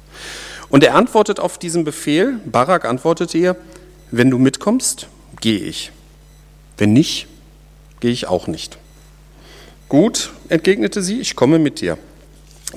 Und 0.69 0.83
er 0.83 0.95
antwortet 0.95 1.39
auf 1.39 1.57
diesen 1.57 1.83
Befehl, 1.83 2.39
Barak 2.45 2.85
antwortet 2.85 3.33
ihr, 3.35 3.55
wenn 4.11 4.29
du 4.29 4.37
mitkommst, 4.37 5.07
gehe 5.41 5.59
ich. 5.59 5.91
Wenn 6.77 6.93
nicht, 6.93 7.27
gehe 7.99 8.11
ich 8.11 8.27
auch 8.27 8.47
nicht. 8.47 8.77
Gut, 9.89 10.31
entgegnete 10.49 11.01
sie, 11.01 11.19
ich 11.19 11.35
komme 11.35 11.59
mit 11.59 11.81
dir. 11.81 11.97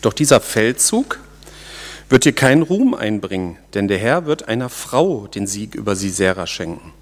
Doch 0.00 0.12
dieser 0.12 0.40
Feldzug 0.40 1.18
wird 2.10 2.24
dir 2.24 2.32
keinen 2.32 2.62
Ruhm 2.62 2.92
einbringen, 2.92 3.56
denn 3.72 3.88
der 3.88 3.98
Herr 3.98 4.26
wird 4.26 4.48
einer 4.48 4.68
Frau 4.68 5.28
den 5.28 5.46
Sieg 5.46 5.76
über 5.76 5.94
Sisera 5.94 6.46
schenken. 6.46 6.92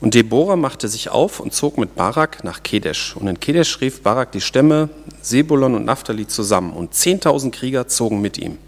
Und 0.00 0.14
Deborah 0.14 0.56
machte 0.56 0.88
sich 0.88 1.10
auf 1.10 1.40
und 1.40 1.54
zog 1.54 1.78
mit 1.78 1.94
Barak 1.94 2.42
nach 2.42 2.62
Kedesh. 2.62 3.14
Und 3.16 3.28
in 3.28 3.38
Kedesh 3.38 3.80
rief 3.80 4.02
Barak 4.02 4.32
die 4.32 4.40
Stämme 4.40 4.88
Sebulon 5.22 5.74
und 5.74 5.84
Naphtali 5.84 6.26
zusammen 6.26 6.72
und 6.72 6.94
zehntausend 6.94 7.54
Krieger 7.54 7.86
zogen 7.86 8.20
mit 8.20 8.38
ihm. 8.38 8.58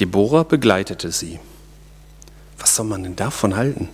Deborah 0.00 0.44
begleitete 0.44 1.12
sie. 1.12 1.40
Was 2.58 2.76
soll 2.76 2.86
man 2.86 3.02
denn 3.02 3.16
davon 3.16 3.56
halten? 3.56 3.90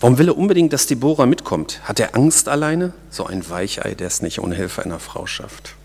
Warum 0.00 0.18
will 0.18 0.28
er 0.28 0.36
unbedingt, 0.36 0.72
dass 0.72 0.86
Deborah 0.86 1.26
mitkommt? 1.26 1.80
Hat 1.84 2.00
er 2.00 2.14
Angst 2.14 2.48
alleine? 2.48 2.92
So 3.08 3.24
ein 3.24 3.48
Weichei, 3.48 3.94
der 3.94 4.08
es 4.08 4.20
nicht 4.20 4.40
ohne 4.40 4.56
Hilfe 4.56 4.84
einer 4.84 4.98
Frau 4.98 5.26
schafft. 5.26 5.76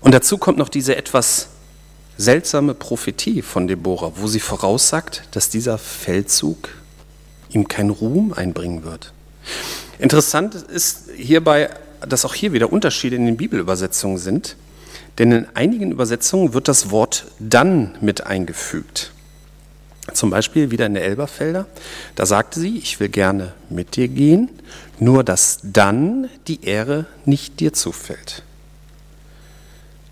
Und 0.00 0.14
dazu 0.14 0.38
kommt 0.38 0.56
noch 0.56 0.70
diese 0.70 0.96
etwas 0.96 1.50
seltsame 2.20 2.74
Prophetie 2.74 3.40
von 3.40 3.66
Deborah, 3.66 4.12
wo 4.16 4.26
sie 4.26 4.40
voraussagt, 4.40 5.22
dass 5.30 5.48
dieser 5.48 5.78
Feldzug 5.78 6.68
ihm 7.48 7.66
keinen 7.66 7.90
Ruhm 7.90 8.34
einbringen 8.34 8.84
wird. 8.84 9.12
Interessant 9.98 10.54
ist 10.54 11.08
hierbei, 11.16 11.70
dass 12.06 12.24
auch 12.24 12.34
hier 12.34 12.52
wieder 12.52 12.72
Unterschiede 12.72 13.16
in 13.16 13.24
den 13.24 13.38
Bibelübersetzungen 13.38 14.18
sind, 14.18 14.56
denn 15.18 15.32
in 15.32 15.46
einigen 15.54 15.92
Übersetzungen 15.92 16.52
wird 16.52 16.68
das 16.68 16.90
Wort 16.90 17.26
dann 17.38 17.96
mit 18.00 18.26
eingefügt. 18.26 19.12
Zum 20.12 20.30
Beispiel 20.30 20.70
wieder 20.70 20.86
in 20.86 20.94
der 20.94 21.04
Elberfelder. 21.04 21.66
Da 22.16 22.26
sagte 22.26 22.60
sie, 22.60 22.78
ich 22.78 23.00
will 23.00 23.08
gerne 23.08 23.52
mit 23.70 23.96
dir 23.96 24.08
gehen, 24.08 24.50
nur 24.98 25.24
dass 25.24 25.60
dann 25.62 26.28
die 26.48 26.64
Ehre 26.64 27.06
nicht 27.24 27.60
dir 27.60 27.72
zufällt. 27.72 28.42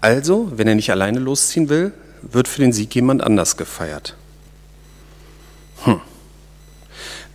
Also, 0.00 0.52
wenn 0.54 0.68
er 0.68 0.74
nicht 0.74 0.90
alleine 0.90 1.18
losziehen 1.18 1.68
will, 1.68 1.92
wird 2.22 2.48
für 2.48 2.60
den 2.60 2.72
Sieg 2.72 2.94
jemand 2.94 3.22
anders 3.22 3.56
gefeiert. 3.56 4.14
Hm. 5.84 6.00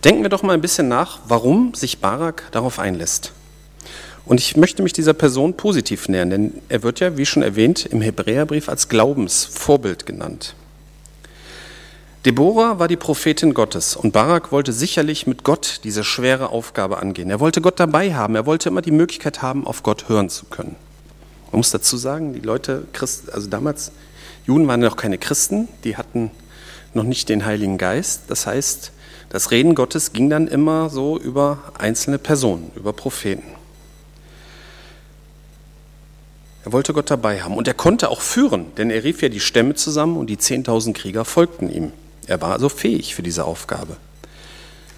Denken 0.02 0.22
wir 0.22 0.28
doch 0.28 0.42
mal 0.42 0.52
ein 0.52 0.60
bisschen 0.60 0.88
nach, 0.88 1.20
warum 1.28 1.74
sich 1.74 1.98
Barak 1.98 2.44
darauf 2.52 2.78
einlässt. 2.78 3.32
Und 4.26 4.40
ich 4.40 4.56
möchte 4.56 4.82
mich 4.82 4.92
dieser 4.92 5.12
Person 5.12 5.54
positiv 5.54 6.08
nähern, 6.08 6.30
denn 6.30 6.54
er 6.68 6.82
wird 6.82 7.00
ja, 7.00 7.16
wie 7.16 7.26
schon 7.26 7.42
erwähnt, 7.42 7.84
im 7.86 8.00
Hebräerbrief 8.00 8.68
als 8.68 8.88
Glaubensvorbild 8.88 10.06
genannt. 10.06 10.54
Deborah 12.24 12.78
war 12.78 12.88
die 12.88 12.96
Prophetin 12.96 13.52
Gottes 13.52 13.96
und 13.96 14.12
Barak 14.12 14.50
wollte 14.50 14.72
sicherlich 14.72 15.26
mit 15.26 15.44
Gott 15.44 15.80
diese 15.84 16.04
schwere 16.04 16.48
Aufgabe 16.48 16.98
angehen. 16.98 17.28
Er 17.28 17.38
wollte 17.38 17.60
Gott 17.60 17.78
dabei 17.78 18.14
haben, 18.14 18.34
er 18.34 18.46
wollte 18.46 18.70
immer 18.70 18.80
die 18.80 18.92
Möglichkeit 18.92 19.42
haben, 19.42 19.66
auf 19.66 19.82
Gott 19.82 20.08
hören 20.08 20.30
zu 20.30 20.46
können. 20.46 20.76
Man 21.54 21.60
muss 21.60 21.70
dazu 21.70 21.96
sagen, 21.96 22.32
die 22.32 22.40
Leute, 22.40 22.88
also 23.32 23.48
damals, 23.48 23.92
Juden 24.44 24.66
waren 24.66 24.80
noch 24.80 24.96
keine 24.96 25.18
Christen, 25.18 25.68
die 25.84 25.96
hatten 25.96 26.32
noch 26.94 27.04
nicht 27.04 27.28
den 27.28 27.44
Heiligen 27.44 27.78
Geist. 27.78 28.22
Das 28.26 28.48
heißt, 28.48 28.90
das 29.28 29.52
Reden 29.52 29.76
Gottes 29.76 30.12
ging 30.12 30.28
dann 30.28 30.48
immer 30.48 30.90
so 30.90 31.16
über 31.16 31.58
einzelne 31.78 32.18
Personen, 32.18 32.72
über 32.74 32.92
Propheten. 32.92 33.44
Er 36.64 36.72
wollte 36.72 36.92
Gott 36.92 37.08
dabei 37.08 37.42
haben 37.42 37.56
und 37.56 37.68
er 37.68 37.74
konnte 37.74 38.08
auch 38.08 38.20
führen, 38.20 38.74
denn 38.76 38.90
er 38.90 39.04
rief 39.04 39.22
ja 39.22 39.28
die 39.28 39.38
Stämme 39.38 39.76
zusammen 39.76 40.16
und 40.16 40.26
die 40.26 40.38
10.000 40.38 40.92
Krieger 40.92 41.24
folgten 41.24 41.70
ihm. 41.70 41.92
Er 42.26 42.40
war 42.40 42.50
also 42.50 42.68
fähig 42.68 43.14
für 43.14 43.22
diese 43.22 43.44
Aufgabe. 43.44 43.96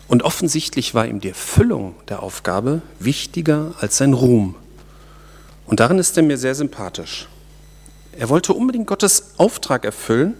Und 0.09 0.23
offensichtlich 0.23 0.95
war 0.95 1.07
ihm 1.07 1.21
die 1.21 1.29
Erfüllung 1.29 1.97
der 2.09 2.23
Aufgabe 2.23 2.81
wichtiger 2.99 3.75
als 3.79 3.99
sein 3.99 4.15
Ruhm. 4.15 4.55
Und 5.67 5.81
darin 5.81 5.99
ist 5.99 6.17
er 6.17 6.23
mir 6.23 6.39
sehr 6.39 6.55
sympathisch. 6.55 7.29
Er 8.13 8.29
wollte 8.29 8.55
unbedingt 8.55 8.87
Gottes 8.87 9.35
Auftrag 9.37 9.85
erfüllen. 9.85 10.35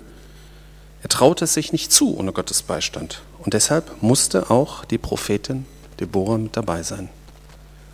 Er 1.03 1.09
traute 1.09 1.45
es 1.45 1.55
sich 1.55 1.73
nicht 1.73 1.93
zu 1.93 2.17
ohne 2.17 2.33
Gottes 2.33 2.63
Beistand. 2.63 3.23
Und 3.41 3.55
deshalb 3.55 4.03
musste 4.03 4.51
auch 4.51 4.85
die 4.85 4.99
Prophetin 4.99 5.67
Deborah 6.01 6.39
mit 6.39 6.57
dabei 6.57 6.83
sein. 6.83 7.09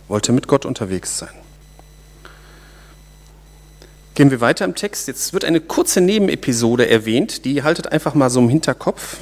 Wollte 0.07 0.31
mit 0.31 0.47
Gott 0.47 0.65
unterwegs 0.65 1.17
sein. 1.17 1.33
Gehen 4.15 4.29
wir 4.29 4.41
weiter 4.41 4.65
im 4.65 4.75
Text. 4.75 5.07
Jetzt 5.07 5.33
wird 5.33 5.43
eine 5.43 5.59
kurze 5.59 5.99
Nebenepisode 5.99 6.87
erwähnt, 6.87 7.45
die 7.45 7.63
haltet 7.63 7.91
einfach 7.91 8.13
mal 8.13 8.29
so 8.29 8.39
im 8.39 8.49
Hinterkopf. 8.49 9.17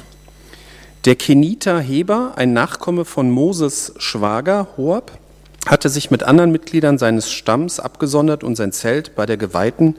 Der 1.06 1.16
Keniter 1.16 1.80
Heber, 1.80 2.34
ein 2.36 2.52
Nachkomme 2.52 3.04
von 3.04 3.30
Moses 3.30 3.94
Schwager 3.96 4.68
Hoab, 4.76 5.18
hatte 5.66 5.88
sich 5.88 6.10
mit 6.10 6.22
anderen 6.22 6.50
Mitgliedern 6.50 6.98
seines 6.98 7.30
Stamms 7.30 7.78
abgesondert 7.78 8.42
und 8.42 8.56
sein 8.56 8.72
Zelt 8.72 9.14
bei 9.14 9.26
der 9.26 9.36
geweihten 9.36 9.96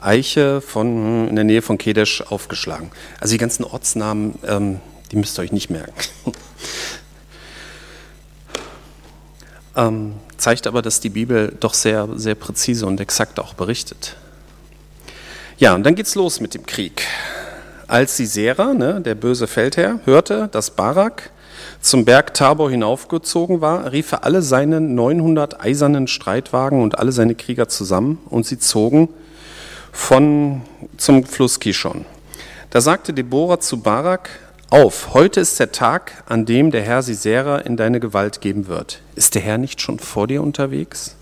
Eiche 0.00 0.60
von, 0.60 0.86
hm, 0.86 1.28
in 1.28 1.36
der 1.36 1.44
Nähe 1.44 1.62
von 1.62 1.78
Kedesh 1.78 2.22
aufgeschlagen. 2.22 2.90
Also 3.20 3.32
die 3.32 3.38
ganzen 3.38 3.64
Ortsnamen, 3.64 4.38
ähm, 4.46 4.80
die 5.10 5.16
müsst 5.16 5.38
ihr 5.38 5.42
euch 5.42 5.52
nicht 5.52 5.70
merken. 5.70 5.94
ähm, 9.76 10.14
zeigt 10.36 10.66
aber, 10.66 10.82
dass 10.82 11.00
die 11.00 11.08
Bibel 11.08 11.56
doch 11.58 11.74
sehr, 11.74 12.08
sehr 12.16 12.34
präzise 12.34 12.86
und 12.86 13.00
exakt 13.00 13.40
auch 13.40 13.54
berichtet. 13.54 14.16
Ja, 15.58 15.74
und 15.74 15.84
dann 15.84 15.94
geht's 15.94 16.14
los 16.14 16.40
mit 16.40 16.52
dem 16.52 16.66
Krieg. 16.66 17.02
Als 17.88 18.16
Sisera, 18.16 18.74
ne, 18.74 19.00
der 19.00 19.14
böse 19.14 19.46
Feldherr, 19.46 20.00
hörte, 20.04 20.48
dass 20.50 20.70
Barak 20.70 21.30
zum 21.80 22.04
Berg 22.04 22.34
Tabor 22.34 22.68
hinaufgezogen 22.68 23.60
war, 23.60 23.92
rief 23.92 24.10
er 24.10 24.24
alle 24.24 24.42
seine 24.42 24.80
900 24.80 25.60
eisernen 25.60 26.08
Streitwagen 26.08 26.82
und 26.82 26.98
alle 26.98 27.12
seine 27.12 27.36
Krieger 27.36 27.68
zusammen 27.68 28.18
und 28.28 28.44
sie 28.44 28.58
zogen 28.58 29.08
von, 29.92 30.62
zum 30.96 31.24
Fluss 31.24 31.60
Kishon. 31.60 32.04
Da 32.70 32.80
sagte 32.80 33.12
Deborah 33.12 33.60
zu 33.60 33.80
Barak, 33.80 34.30
auf, 34.68 35.14
heute 35.14 35.38
ist 35.38 35.60
der 35.60 35.70
Tag, 35.70 36.24
an 36.26 36.44
dem 36.44 36.72
der 36.72 36.82
Herr 36.82 37.02
Sisera 37.02 37.58
in 37.58 37.76
deine 37.76 38.00
Gewalt 38.00 38.40
geben 38.40 38.66
wird. 38.66 39.00
Ist 39.14 39.36
der 39.36 39.42
Herr 39.42 39.58
nicht 39.58 39.80
schon 39.80 40.00
vor 40.00 40.26
dir 40.26 40.42
unterwegs? 40.42 41.14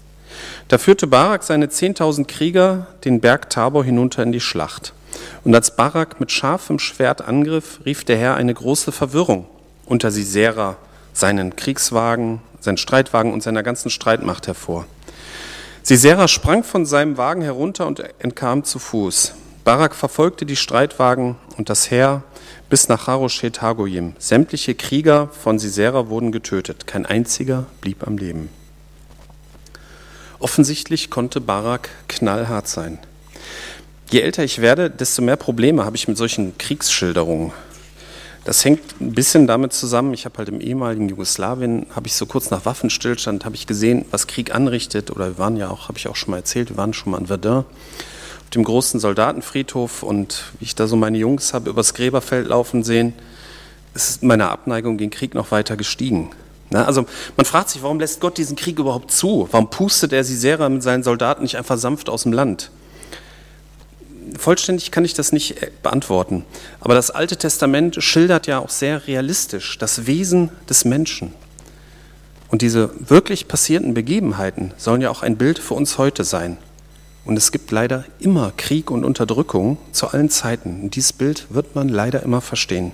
Da 0.68 0.78
führte 0.78 1.06
Barak 1.06 1.42
seine 1.42 1.66
10.000 1.66 2.24
Krieger 2.24 2.86
den 3.04 3.20
Berg 3.20 3.50
Tabor 3.50 3.84
hinunter 3.84 4.22
in 4.22 4.32
die 4.32 4.40
Schlacht. 4.40 4.94
Und 5.44 5.54
als 5.54 5.76
Barak 5.76 6.20
mit 6.20 6.32
scharfem 6.32 6.78
Schwert 6.78 7.22
angriff, 7.22 7.80
rief 7.84 8.04
der 8.04 8.16
Herr 8.16 8.34
eine 8.34 8.54
große 8.54 8.92
Verwirrung 8.92 9.46
unter 9.86 10.10
Sisera, 10.10 10.76
seinen 11.12 11.56
Kriegswagen, 11.56 12.40
seinen 12.60 12.78
Streitwagen 12.78 13.32
und 13.32 13.42
seiner 13.42 13.62
ganzen 13.62 13.90
Streitmacht 13.90 14.46
hervor. 14.46 14.86
Sisera 15.82 16.28
sprang 16.28 16.64
von 16.64 16.86
seinem 16.86 17.18
Wagen 17.18 17.42
herunter 17.42 17.86
und 17.86 18.02
entkam 18.18 18.64
zu 18.64 18.78
Fuß. 18.78 19.34
Barak 19.64 19.94
verfolgte 19.94 20.46
die 20.46 20.56
Streitwagen 20.56 21.36
und 21.56 21.68
das 21.68 21.90
Heer 21.90 22.22
bis 22.70 22.88
nach 22.88 23.06
Haroshet 23.06 23.62
Hagoyim. 23.62 24.14
Sämtliche 24.18 24.74
Krieger 24.74 25.28
von 25.28 25.58
Sisera 25.58 26.08
wurden 26.08 26.32
getötet, 26.32 26.86
kein 26.86 27.06
einziger 27.06 27.66
blieb 27.80 28.06
am 28.06 28.18
Leben. 28.18 28.48
Offensichtlich 30.38 31.10
konnte 31.10 31.40
Barak 31.40 31.88
knallhart 32.08 32.68
sein. 32.68 32.98
Je 34.10 34.20
älter 34.20 34.44
ich 34.44 34.60
werde, 34.60 34.90
desto 34.90 35.22
mehr 35.22 35.36
Probleme 35.36 35.84
habe 35.84 35.96
ich 35.96 36.08
mit 36.08 36.16
solchen 36.16 36.56
Kriegsschilderungen. 36.58 37.52
Das 38.44 38.62
hängt 38.62 39.00
ein 39.00 39.12
bisschen 39.12 39.46
damit 39.46 39.72
zusammen, 39.72 40.12
ich 40.12 40.26
habe 40.26 40.36
halt 40.36 40.50
im 40.50 40.60
ehemaligen 40.60 41.08
Jugoslawien, 41.08 41.86
habe 41.96 42.06
ich 42.08 42.14
so 42.14 42.26
kurz 42.26 42.50
nach 42.50 42.66
Waffenstillstand, 42.66 43.46
habe 43.46 43.54
ich 43.54 43.66
gesehen, 43.66 44.04
was 44.10 44.26
Krieg 44.26 44.54
anrichtet, 44.54 45.10
oder 45.10 45.28
wir 45.28 45.38
waren 45.38 45.56
ja 45.56 45.70
auch, 45.70 45.88
habe 45.88 45.96
ich 45.96 46.08
auch 46.08 46.16
schon 46.16 46.32
mal 46.32 46.36
erzählt, 46.38 46.68
wir 46.68 46.76
waren 46.76 46.92
schon 46.92 47.12
mal 47.12 47.18
in 47.18 47.28
Verdun, 47.28 47.64
auf 47.64 48.50
dem 48.52 48.64
großen 48.64 49.00
Soldatenfriedhof 49.00 50.02
und 50.02 50.44
wie 50.58 50.66
ich 50.66 50.74
da 50.74 50.86
so 50.86 50.94
meine 50.96 51.16
Jungs 51.16 51.54
habe 51.54 51.70
übers 51.70 51.94
Gräberfeld 51.94 52.48
laufen 52.48 52.84
sehen, 52.84 53.14
ist 53.94 54.22
meine 54.22 54.50
Abneigung 54.50 54.98
gegen 54.98 55.10
Krieg 55.10 55.34
noch 55.34 55.50
weiter 55.50 55.78
gestiegen. 55.78 56.30
Na, 56.68 56.84
also 56.84 57.06
man 57.36 57.46
fragt 57.46 57.70
sich, 57.70 57.82
warum 57.82 57.98
lässt 57.98 58.20
Gott 58.20 58.36
diesen 58.36 58.56
Krieg 58.56 58.78
überhaupt 58.78 59.10
zu? 59.10 59.48
Warum 59.52 59.70
pustet 59.70 60.12
er 60.12 60.22
Sisera 60.22 60.68
mit 60.68 60.82
seinen 60.82 61.02
Soldaten 61.02 61.42
nicht 61.42 61.56
einfach 61.56 61.78
sanft 61.78 62.10
aus 62.10 62.24
dem 62.24 62.32
Land? 62.32 62.70
Vollständig 64.38 64.90
kann 64.90 65.04
ich 65.04 65.14
das 65.14 65.32
nicht 65.32 65.62
äh, 65.62 65.70
beantworten. 65.82 66.44
Aber 66.80 66.94
das 66.94 67.10
Alte 67.10 67.36
Testament 67.36 68.02
schildert 68.02 68.46
ja 68.46 68.58
auch 68.58 68.70
sehr 68.70 69.06
realistisch 69.06 69.78
das 69.78 70.06
Wesen 70.06 70.50
des 70.68 70.84
Menschen. 70.84 71.32
Und 72.48 72.62
diese 72.62 72.90
wirklich 73.08 73.48
passierenden 73.48 73.94
Begebenheiten 73.94 74.72
sollen 74.76 75.00
ja 75.00 75.10
auch 75.10 75.22
ein 75.22 75.36
Bild 75.36 75.58
für 75.58 75.74
uns 75.74 75.98
heute 75.98 76.24
sein. 76.24 76.56
Und 77.24 77.36
es 77.36 77.52
gibt 77.52 77.70
leider 77.70 78.04
immer 78.18 78.52
Krieg 78.56 78.90
und 78.90 79.04
Unterdrückung 79.04 79.78
zu 79.92 80.08
allen 80.08 80.28
Zeiten. 80.30 80.82
Und 80.82 80.94
dieses 80.94 81.12
Bild 81.12 81.46
wird 81.50 81.74
man 81.74 81.88
leider 81.88 82.22
immer 82.22 82.40
verstehen. 82.40 82.92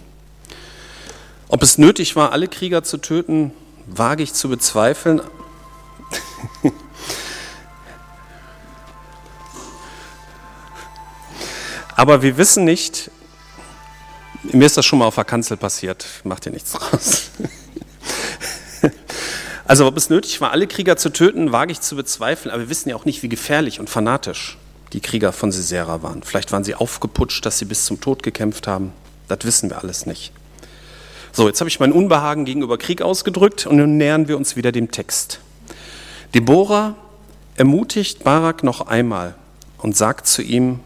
Ob 1.49 1.63
es 1.63 1.79
nötig 1.79 2.15
war, 2.15 2.33
alle 2.33 2.47
Krieger 2.47 2.85
zu 2.85 2.99
töten, 2.99 3.53
wage 3.87 4.23
ich 4.23 4.33
zu 4.33 4.49
bezweifeln. 4.49 5.21
Aber 12.01 12.23
wir 12.23 12.39
wissen 12.39 12.65
nicht, 12.65 13.11
mir 14.53 14.65
ist 14.65 14.79
das 14.79 14.87
schon 14.87 15.01
mal 15.01 15.05
auf 15.05 15.17
der 15.17 15.25
Kanzel 15.25 15.59
passiert, 15.59 16.07
macht 16.25 16.47
ihr 16.47 16.53
nichts 16.53 16.73
draus. 16.73 17.31
Also 19.67 19.87
ob 19.87 19.97
es 19.97 20.11
nötig 20.11 20.41
war, 20.41 20.51
alle 20.51 20.67
Krieger 20.67 20.97
zu 20.97 21.11
töten, 21.11 21.53
wage 21.53 21.71
ich 21.71 21.81
zu 21.81 21.95
bezweifeln, 21.95 22.53
aber 22.53 22.63
wir 22.63 22.71
wissen 22.71 22.89
ja 22.89 22.97
auch 22.97 23.05
nicht, 23.05 23.23
wie 23.23 23.29
gefährlich 23.29 23.79
und 23.79 23.89
fanatisch 23.89 24.59
die 24.95 25.01
Krieger 25.01 25.33
von 25.33 25.53
Sisera 25.53 26.03
waren. 26.03 26.25
Vielleicht 26.25 26.51
waren 26.51 26.65
sie 26.65 26.75
aufgeputscht, 26.75 27.47
dass 27.47 27.59
sie 27.59 27.67
bis 27.67 27.85
zum 27.85 28.01
Tod 28.01 28.25
gekämpft 28.25 28.67
haben. 28.67 28.93
Das 29.29 29.39
wissen 29.45 29.71
wir 29.71 29.79
alles 29.79 30.07
nicht. 30.07 30.33
So, 31.31 31.47
jetzt 31.47 31.61
habe 31.61 31.69
ich 31.69 31.79
mein 31.79 31.93
Unbehagen 31.93 32.47
gegenüber 32.47 32.79
Krieg 32.79 33.01
ausgedrückt 33.01 33.67
und 33.67 33.77
nun 33.77 33.97
nähern 33.97 34.27
wir 34.27 34.39
uns 34.39 34.57
wieder 34.57 34.73
dem 34.73 34.91
Text. 34.91 35.39
Deborah 36.35 36.97
ermutigt 37.57 38.25
Barak 38.25 38.65
noch 38.65 38.89
einmal 38.89 39.37
und 39.79 39.97
sagt 39.97 40.27
zu 40.27 40.43
ihm, 40.43 40.81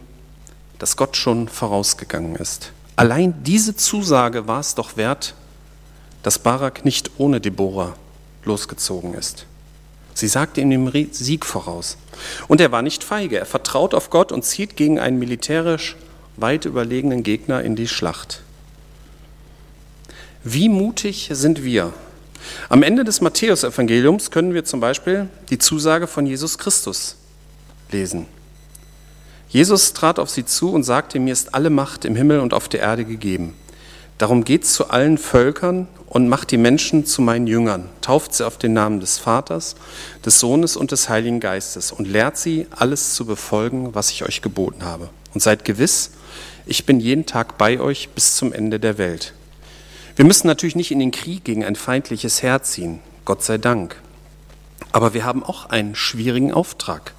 dass 0.79 0.97
Gott 0.97 1.17
schon 1.17 1.47
vorausgegangen 1.47 2.35
ist. 2.35 2.71
Allein 2.95 3.43
diese 3.43 3.75
Zusage 3.75 4.47
war 4.47 4.59
es 4.59 4.75
doch 4.75 4.97
wert, 4.97 5.33
dass 6.23 6.39
Barak 6.39 6.85
nicht 6.85 7.11
ohne 7.17 7.41
Deborah 7.41 7.95
losgezogen 8.45 9.13
ist. 9.13 9.45
Sie 10.13 10.27
sagte 10.27 10.61
ihm 10.61 10.69
den 10.69 11.13
Sieg 11.13 11.45
voraus. 11.45 11.97
Und 12.47 12.61
er 12.61 12.71
war 12.71 12.81
nicht 12.81 13.03
feige. 13.03 13.37
Er 13.37 13.45
vertraut 13.45 13.93
auf 13.93 14.09
Gott 14.09 14.31
und 14.31 14.45
zieht 14.45 14.77
gegen 14.77 14.97
einen 14.97 15.19
militärisch 15.19 15.97
weit 16.37 16.65
überlegenen 16.65 17.21
Gegner 17.23 17.61
in 17.61 17.75
die 17.75 17.87
Schlacht. 17.87 18.41
Wie 20.43 20.69
mutig 20.69 21.29
sind 21.33 21.63
wir? 21.63 21.91
Am 22.69 22.83
Ende 22.83 23.03
des 23.03 23.19
Matthäusevangeliums 23.19 24.31
können 24.31 24.53
wir 24.53 24.63
zum 24.63 24.79
Beispiel 24.79 25.27
die 25.49 25.57
Zusage 25.57 26.07
von 26.07 26.25
Jesus 26.25 26.57
Christus 26.57 27.17
lesen. 27.91 28.27
Jesus 29.49 29.93
trat 29.93 30.19
auf 30.19 30.29
sie 30.29 30.45
zu 30.45 30.71
und 30.71 30.83
sagte, 30.83 31.19
mir 31.19 31.33
ist 31.33 31.53
alle 31.53 31.69
Macht 31.69 32.05
im 32.05 32.15
Himmel 32.15 32.39
und 32.39 32.53
auf 32.53 32.67
der 32.67 32.81
Erde 32.81 33.05
gegeben. 33.05 33.53
Darum 34.17 34.45
geht 34.45 34.65
zu 34.65 34.89
allen 34.89 35.17
Völkern 35.17 35.87
und 36.07 36.29
macht 36.29 36.51
die 36.51 36.57
Menschen 36.57 37.05
zu 37.05 37.21
meinen 37.21 37.47
Jüngern, 37.47 37.89
tauft 37.99 38.33
sie 38.33 38.47
auf 38.47 38.57
den 38.57 38.71
Namen 38.71 39.01
des 39.01 39.17
Vaters, 39.17 39.75
des 40.25 40.39
Sohnes 40.39 40.77
und 40.77 40.91
des 40.91 41.09
Heiligen 41.09 41.41
Geistes 41.41 41.91
und 41.91 42.07
lehrt 42.07 42.37
sie, 42.37 42.67
alles 42.69 43.13
zu 43.13 43.25
befolgen, 43.25 43.93
was 43.93 44.11
ich 44.11 44.23
euch 44.23 44.41
geboten 44.41 44.85
habe. 44.85 45.09
Und 45.33 45.41
seid 45.43 45.65
gewiss, 45.65 46.11
ich 46.65 46.85
bin 46.85 47.01
jeden 47.01 47.25
Tag 47.25 47.57
bei 47.57 47.79
euch 47.79 48.09
bis 48.09 48.37
zum 48.37 48.53
Ende 48.53 48.79
der 48.79 48.97
Welt. 48.97 49.33
Wir 50.15 50.23
müssen 50.23 50.47
natürlich 50.47 50.77
nicht 50.77 50.91
in 50.91 50.99
den 50.99 51.11
Krieg 51.11 51.43
gegen 51.43 51.65
ein 51.65 51.75
feindliches 51.75 52.41
Heer 52.41 52.63
ziehen, 52.63 53.01
Gott 53.25 53.43
sei 53.43 53.57
Dank. 53.57 53.97
Aber 54.93 55.13
wir 55.13 55.25
haben 55.25 55.43
auch 55.43 55.69
einen 55.69 55.93
schwierigen 55.93 56.53
Auftrag, 56.53 57.13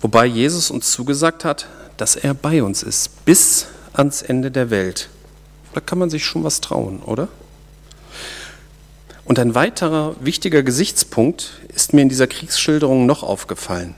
wobei 0.00 0.26
Jesus 0.26 0.70
uns 0.70 0.92
zugesagt 0.92 1.44
hat, 1.44 1.66
dass 1.96 2.16
er 2.16 2.34
bei 2.34 2.62
uns 2.62 2.82
ist, 2.82 3.24
bis 3.24 3.66
ans 3.92 4.22
Ende 4.22 4.50
der 4.50 4.70
Welt. 4.70 5.08
Da 5.74 5.80
kann 5.80 5.98
man 5.98 6.10
sich 6.10 6.24
schon 6.24 6.44
was 6.44 6.60
trauen, 6.60 7.00
oder? 7.00 7.28
Und 9.24 9.38
ein 9.38 9.54
weiterer 9.54 10.14
wichtiger 10.20 10.62
Gesichtspunkt 10.62 11.60
ist 11.74 11.92
mir 11.92 12.02
in 12.02 12.08
dieser 12.08 12.26
Kriegsschilderung 12.26 13.04
noch 13.04 13.22
aufgefallen. 13.22 13.94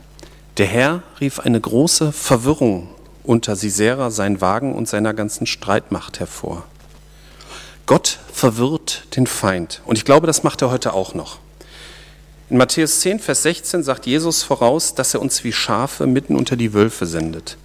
Der 0.56 0.66
Herr 0.66 1.02
rief 1.20 1.38
eine 1.38 1.60
große 1.60 2.12
Verwirrung 2.12 2.88
unter 3.22 3.54
Sisera, 3.54 4.10
sein 4.10 4.40
Wagen 4.40 4.74
und 4.74 4.88
seiner 4.88 5.14
ganzen 5.14 5.46
Streitmacht 5.46 6.18
hervor. 6.18 6.64
Gott 7.86 8.18
verwirrt 8.32 9.04
den 9.16 9.26
Feind. 9.26 9.82
Und 9.84 9.98
ich 9.98 10.04
glaube, 10.04 10.26
das 10.26 10.42
macht 10.42 10.62
er 10.62 10.70
heute 10.70 10.92
auch 10.92 11.14
noch. 11.14 11.38
In 12.50 12.56
Matthäus 12.56 12.98
10, 12.98 13.20
Vers 13.20 13.44
16 13.44 13.84
sagt 13.84 14.06
Jesus 14.06 14.42
voraus, 14.42 14.96
dass 14.96 15.14
er 15.14 15.22
uns 15.22 15.44
wie 15.44 15.52
Schafe 15.52 16.08
mitten 16.08 16.34
unter 16.34 16.56
die 16.56 16.74
Wölfe 16.74 17.06
sendet. 17.06 17.56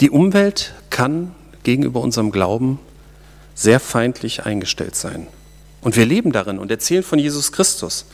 Die 0.00 0.10
Umwelt 0.10 0.72
kann 0.88 1.34
gegenüber 1.64 2.00
unserem 2.00 2.30
Glauben 2.30 2.78
sehr 3.56 3.80
feindlich 3.80 4.46
eingestellt 4.46 4.94
sein. 4.94 5.26
Und 5.80 5.96
wir 5.96 6.06
leben 6.06 6.30
darin 6.30 6.60
und 6.60 6.70
erzählen 6.70 7.02
von 7.02 7.18
Jesus 7.18 7.50
Christus. 7.50 8.04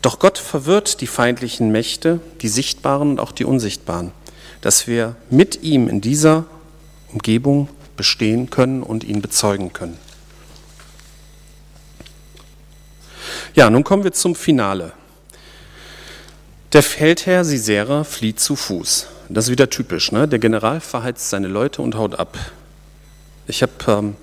Doch 0.00 0.20
Gott 0.20 0.38
verwirrt 0.38 1.02
die 1.02 1.06
feindlichen 1.06 1.70
Mächte, 1.70 2.20
die 2.40 2.48
sichtbaren 2.48 3.10
und 3.10 3.20
auch 3.20 3.32
die 3.32 3.44
unsichtbaren, 3.44 4.12
dass 4.62 4.86
wir 4.86 5.16
mit 5.28 5.62
ihm 5.62 5.86
in 5.88 6.00
dieser 6.00 6.46
Umgebung 7.12 7.68
bestehen 7.98 8.48
können 8.48 8.82
und 8.82 9.04
ihn 9.04 9.20
bezeugen 9.20 9.74
können. 9.74 9.98
Ja, 13.54 13.68
nun 13.68 13.84
kommen 13.84 14.02
wir 14.02 14.12
zum 14.12 14.34
Finale. 14.34 14.92
Der 16.72 16.82
Feldherr 16.82 17.44
Sisera 17.44 18.04
flieht 18.04 18.40
zu 18.40 18.56
Fuß. 18.56 19.06
Das 19.28 19.46
ist 19.46 19.50
wieder 19.50 19.70
typisch. 19.70 20.12
Ne? 20.12 20.28
Der 20.28 20.38
General 20.38 20.80
verheizt 20.80 21.30
seine 21.30 21.48
Leute 21.48 21.82
und 21.82 21.94
haut 21.94 22.18
ab. 22.18 22.36
Ich 23.46 23.62
habe 23.62 23.72
ähm, 23.88 24.16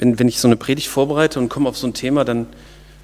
wenn, 0.00 0.18
wenn 0.18 0.28
ich 0.28 0.38
so 0.38 0.48
eine 0.48 0.56
Predigt 0.56 0.88
vorbereite 0.88 1.38
und 1.38 1.50
komme 1.50 1.68
auf 1.68 1.76
so 1.76 1.86
ein 1.86 1.92
Thema, 1.92 2.24
dann 2.24 2.46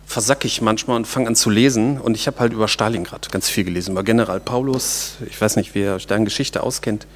versacke 0.07 0.47
ich 0.47 0.63
manchmal 0.63 0.97
und 0.97 1.07
fange 1.07 1.29
an 1.29 1.37
zu 1.37 1.51
lesen. 1.51 2.01
Und 2.01 2.15
ich 2.15 2.27
habe 2.27 2.39
halt 2.41 2.55
über 2.55 2.69
Stalingrad 2.69 3.31
ganz 3.31 3.51
viel 3.51 3.65
gelesen, 3.65 3.93
über 3.93 4.03
General 4.03 4.41
Paulus. 4.41 5.17
Ich 5.29 5.39
weiß 5.39 5.57
nicht, 5.57 5.75
wer 5.75 5.97
euch 5.97 6.07
da 6.07 6.17
in 6.17 6.25
Geschichte 6.25 6.63
auskennt. 6.63 7.07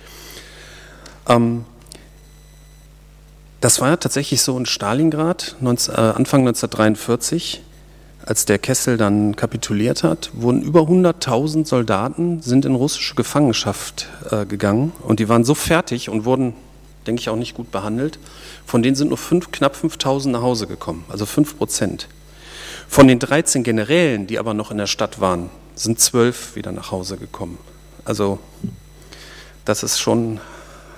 Ähm, 1.28 1.64
das 3.62 3.80
war 3.80 3.98
tatsächlich 3.98 4.42
so 4.42 4.56
in 4.58 4.66
Stalingrad, 4.66 5.56
19, 5.60 5.94
äh, 5.94 5.96
Anfang 5.96 6.40
1943, 6.40 7.62
als 8.30 8.44
der 8.44 8.60
Kessel 8.60 8.96
dann 8.96 9.34
kapituliert 9.34 10.04
hat, 10.04 10.30
wurden 10.34 10.62
über 10.62 10.82
100.000 10.82 11.66
Soldaten 11.66 12.40
sind 12.40 12.64
in 12.64 12.76
russische 12.76 13.16
Gefangenschaft 13.16 14.06
äh, 14.30 14.46
gegangen 14.46 14.92
und 15.02 15.18
die 15.18 15.28
waren 15.28 15.42
so 15.42 15.56
fertig 15.56 16.08
und 16.08 16.24
wurden 16.24 16.54
denke 17.08 17.20
ich, 17.22 17.28
auch 17.28 17.34
nicht 17.34 17.54
gut 17.54 17.72
behandelt. 17.72 18.20
Von 18.64 18.84
denen 18.84 18.94
sind 18.94 19.08
nur 19.08 19.18
fünf, 19.18 19.50
knapp 19.50 19.74
5000 19.74 20.32
nach 20.32 20.42
Hause 20.42 20.68
gekommen, 20.68 21.04
also 21.08 21.26
5 21.26 21.58
Prozent. 21.58 22.06
Von 22.88 23.08
den 23.08 23.18
13 23.18 23.64
Generälen, 23.64 24.28
die 24.28 24.38
aber 24.38 24.54
noch 24.54 24.70
in 24.70 24.78
der 24.78 24.86
Stadt 24.86 25.20
waren, 25.20 25.50
sind 25.74 25.98
zwölf 25.98 26.54
wieder 26.54 26.70
nach 26.70 26.92
Hause 26.92 27.16
gekommen. 27.16 27.58
Also 28.04 28.38
das 29.64 29.82
ist 29.82 29.98
schon 29.98 30.38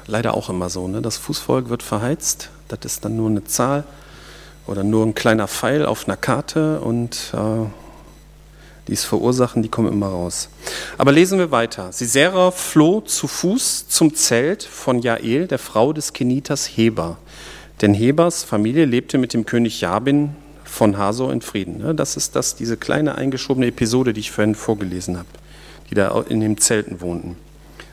leider 0.06 0.34
auch 0.34 0.50
immer 0.50 0.68
so. 0.68 0.86
Ne? 0.86 1.00
Das 1.00 1.16
Fußvolk 1.16 1.70
wird 1.70 1.82
verheizt, 1.82 2.50
das 2.68 2.80
ist 2.84 3.06
dann 3.06 3.16
nur 3.16 3.30
eine 3.30 3.44
Zahl 3.44 3.84
oder 4.66 4.84
nur 4.84 5.04
ein 5.04 5.14
kleiner 5.14 5.48
Pfeil 5.48 5.84
auf 5.84 6.06
einer 6.06 6.16
Karte 6.16 6.80
und 6.80 7.32
äh, 7.34 7.66
die 8.88 8.92
es 8.92 9.04
verursachen, 9.04 9.62
die 9.62 9.68
kommen 9.68 9.92
immer 9.92 10.08
raus. 10.08 10.48
Aber 10.98 11.12
lesen 11.12 11.38
wir 11.38 11.50
weiter. 11.50 11.92
Sisera 11.92 12.50
floh 12.50 13.00
zu 13.00 13.28
Fuß 13.28 13.88
zum 13.88 14.14
Zelt 14.14 14.62
von 14.62 14.98
Jael, 15.00 15.46
der 15.46 15.58
Frau 15.58 15.92
des 15.92 16.12
Keniters 16.12 16.66
Heber. 16.66 17.18
Denn 17.80 17.94
Hebers 17.94 18.42
Familie 18.42 18.84
lebte 18.84 19.18
mit 19.18 19.34
dem 19.34 19.46
König 19.46 19.80
Jabin 19.80 20.36
von 20.64 20.96
Hasor 20.96 21.32
in 21.32 21.42
Frieden. 21.42 21.78
Ne, 21.78 21.94
das 21.94 22.16
ist 22.16 22.34
das, 22.34 22.56
diese 22.56 22.76
kleine 22.76 23.14
eingeschobene 23.16 23.66
Episode, 23.66 24.12
die 24.12 24.20
ich 24.20 24.30
vorhin 24.30 24.54
vorgelesen 24.54 25.16
habe, 25.16 25.28
die 25.90 25.94
da 25.94 26.18
in 26.28 26.40
den 26.40 26.58
Zelten 26.58 27.00
wohnten. 27.00 27.36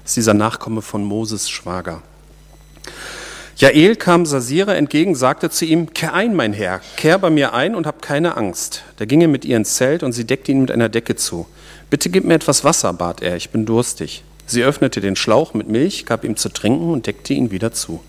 Das 0.03 0.12
ist 0.12 0.17
dieser 0.17 0.34
Nachkomme 0.34 0.82
von 0.82 1.03
Moses 1.03 1.49
Schwager. 1.49 2.01
Jael 3.60 3.98
kam 3.98 4.26
Sasira 4.26 4.76
entgegen, 4.76 5.15
sagte 5.15 5.50
zu 5.50 5.65
ihm, 5.65 5.93
kehr 5.93 6.13
ein, 6.13 6.34
mein 6.34 6.54
Herr, 6.54 6.80
kehr 6.95 7.19
bei 7.19 7.30
mir 7.30 7.54
ein 7.54 7.76
und 7.76 7.86
hab 7.86 8.02
keine 8.02 8.38
Angst. 8.38 8.84
Da 8.95 9.04
ging 9.04 9.19
er 9.19 9.28
mit 9.28 9.43
ihr 9.43 9.58
ins 9.58 9.76
Zelt 9.76 10.02
und 10.02 10.13
sie 10.13 10.24
deckte 10.24 10.54
ihn 10.54 10.62
mit 10.62 10.72
einer 10.72 10.88
Decke 10.88 11.17
zu. 11.17 11.45
Bitte 11.89 12.10
gib 12.10 12.24
mir 12.24 12.36
etwas 12.36 12.63
Wasser, 12.63 12.93
bat 12.93 13.22
er, 13.22 13.36
ich 13.36 13.50
bin 13.50 13.65
durstig. 13.65 14.24
Sie 14.45 14.63
öffnete 14.63 15.02
den 15.02 15.17
Schlauch 15.17 15.54
mit 15.54 15.67
Milch, 15.67 16.06
gab 16.06 16.24
ihm 16.24 16.38
zu 16.38 16.48
trinken 16.48 16.89
und 16.89 17.06
deckte 17.06 17.34
ihn 17.34 17.52
wieder 17.52 17.74
zu. 17.74 18.02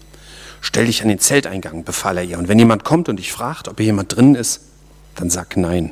Stell 0.60 0.86
dich 0.86 1.02
an 1.02 1.08
den 1.08 1.18
Zelteingang, 1.18 1.82
befahl 1.82 2.18
er 2.18 2.22
ihr, 2.22 2.38
und 2.38 2.46
wenn 2.46 2.60
jemand 2.60 2.84
kommt 2.84 3.08
und 3.08 3.16
dich 3.16 3.32
fragt, 3.32 3.66
ob 3.66 3.78
hier 3.78 3.86
jemand 3.86 4.14
drin 4.14 4.36
ist, 4.36 4.60
dann 5.16 5.30
sag 5.30 5.56
nein. 5.56 5.90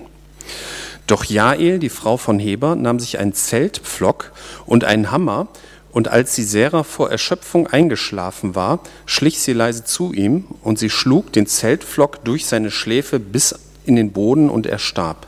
Doch 1.09 1.25
Jael, 1.25 1.81
die 1.81 1.88
Frau 1.88 2.16
von 2.16 2.38
Heber, 2.38 2.77
nahm 2.77 3.01
sich 3.01 3.18
einen 3.18 3.33
Zeltpflock 3.33 4.31
und 4.66 4.85
einen 4.85 5.11
Hammer 5.11 5.49
und 5.98 6.06
als 6.06 6.37
Sisera 6.37 6.84
vor 6.84 7.11
Erschöpfung 7.11 7.66
eingeschlafen 7.66 8.54
war, 8.54 8.78
schlich 9.04 9.40
sie 9.40 9.52
leise 9.52 9.82
zu 9.82 10.12
ihm, 10.12 10.44
und 10.62 10.78
sie 10.78 10.90
schlug 10.90 11.32
den 11.32 11.48
Zeltflock 11.48 12.24
durch 12.24 12.46
seine 12.46 12.70
Schläfe 12.70 13.18
bis 13.18 13.56
in 13.84 13.96
den 13.96 14.12
Boden, 14.12 14.48
und 14.48 14.66
er 14.68 14.78
starb. 14.78 15.26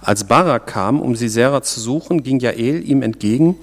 Als 0.00 0.24
Barak 0.24 0.66
kam, 0.66 1.00
um 1.00 1.14
Sisera 1.14 1.62
zu 1.62 1.78
suchen, 1.78 2.24
ging 2.24 2.40
Jael 2.40 2.82
ihm 2.84 3.02
entgegen. 3.02 3.56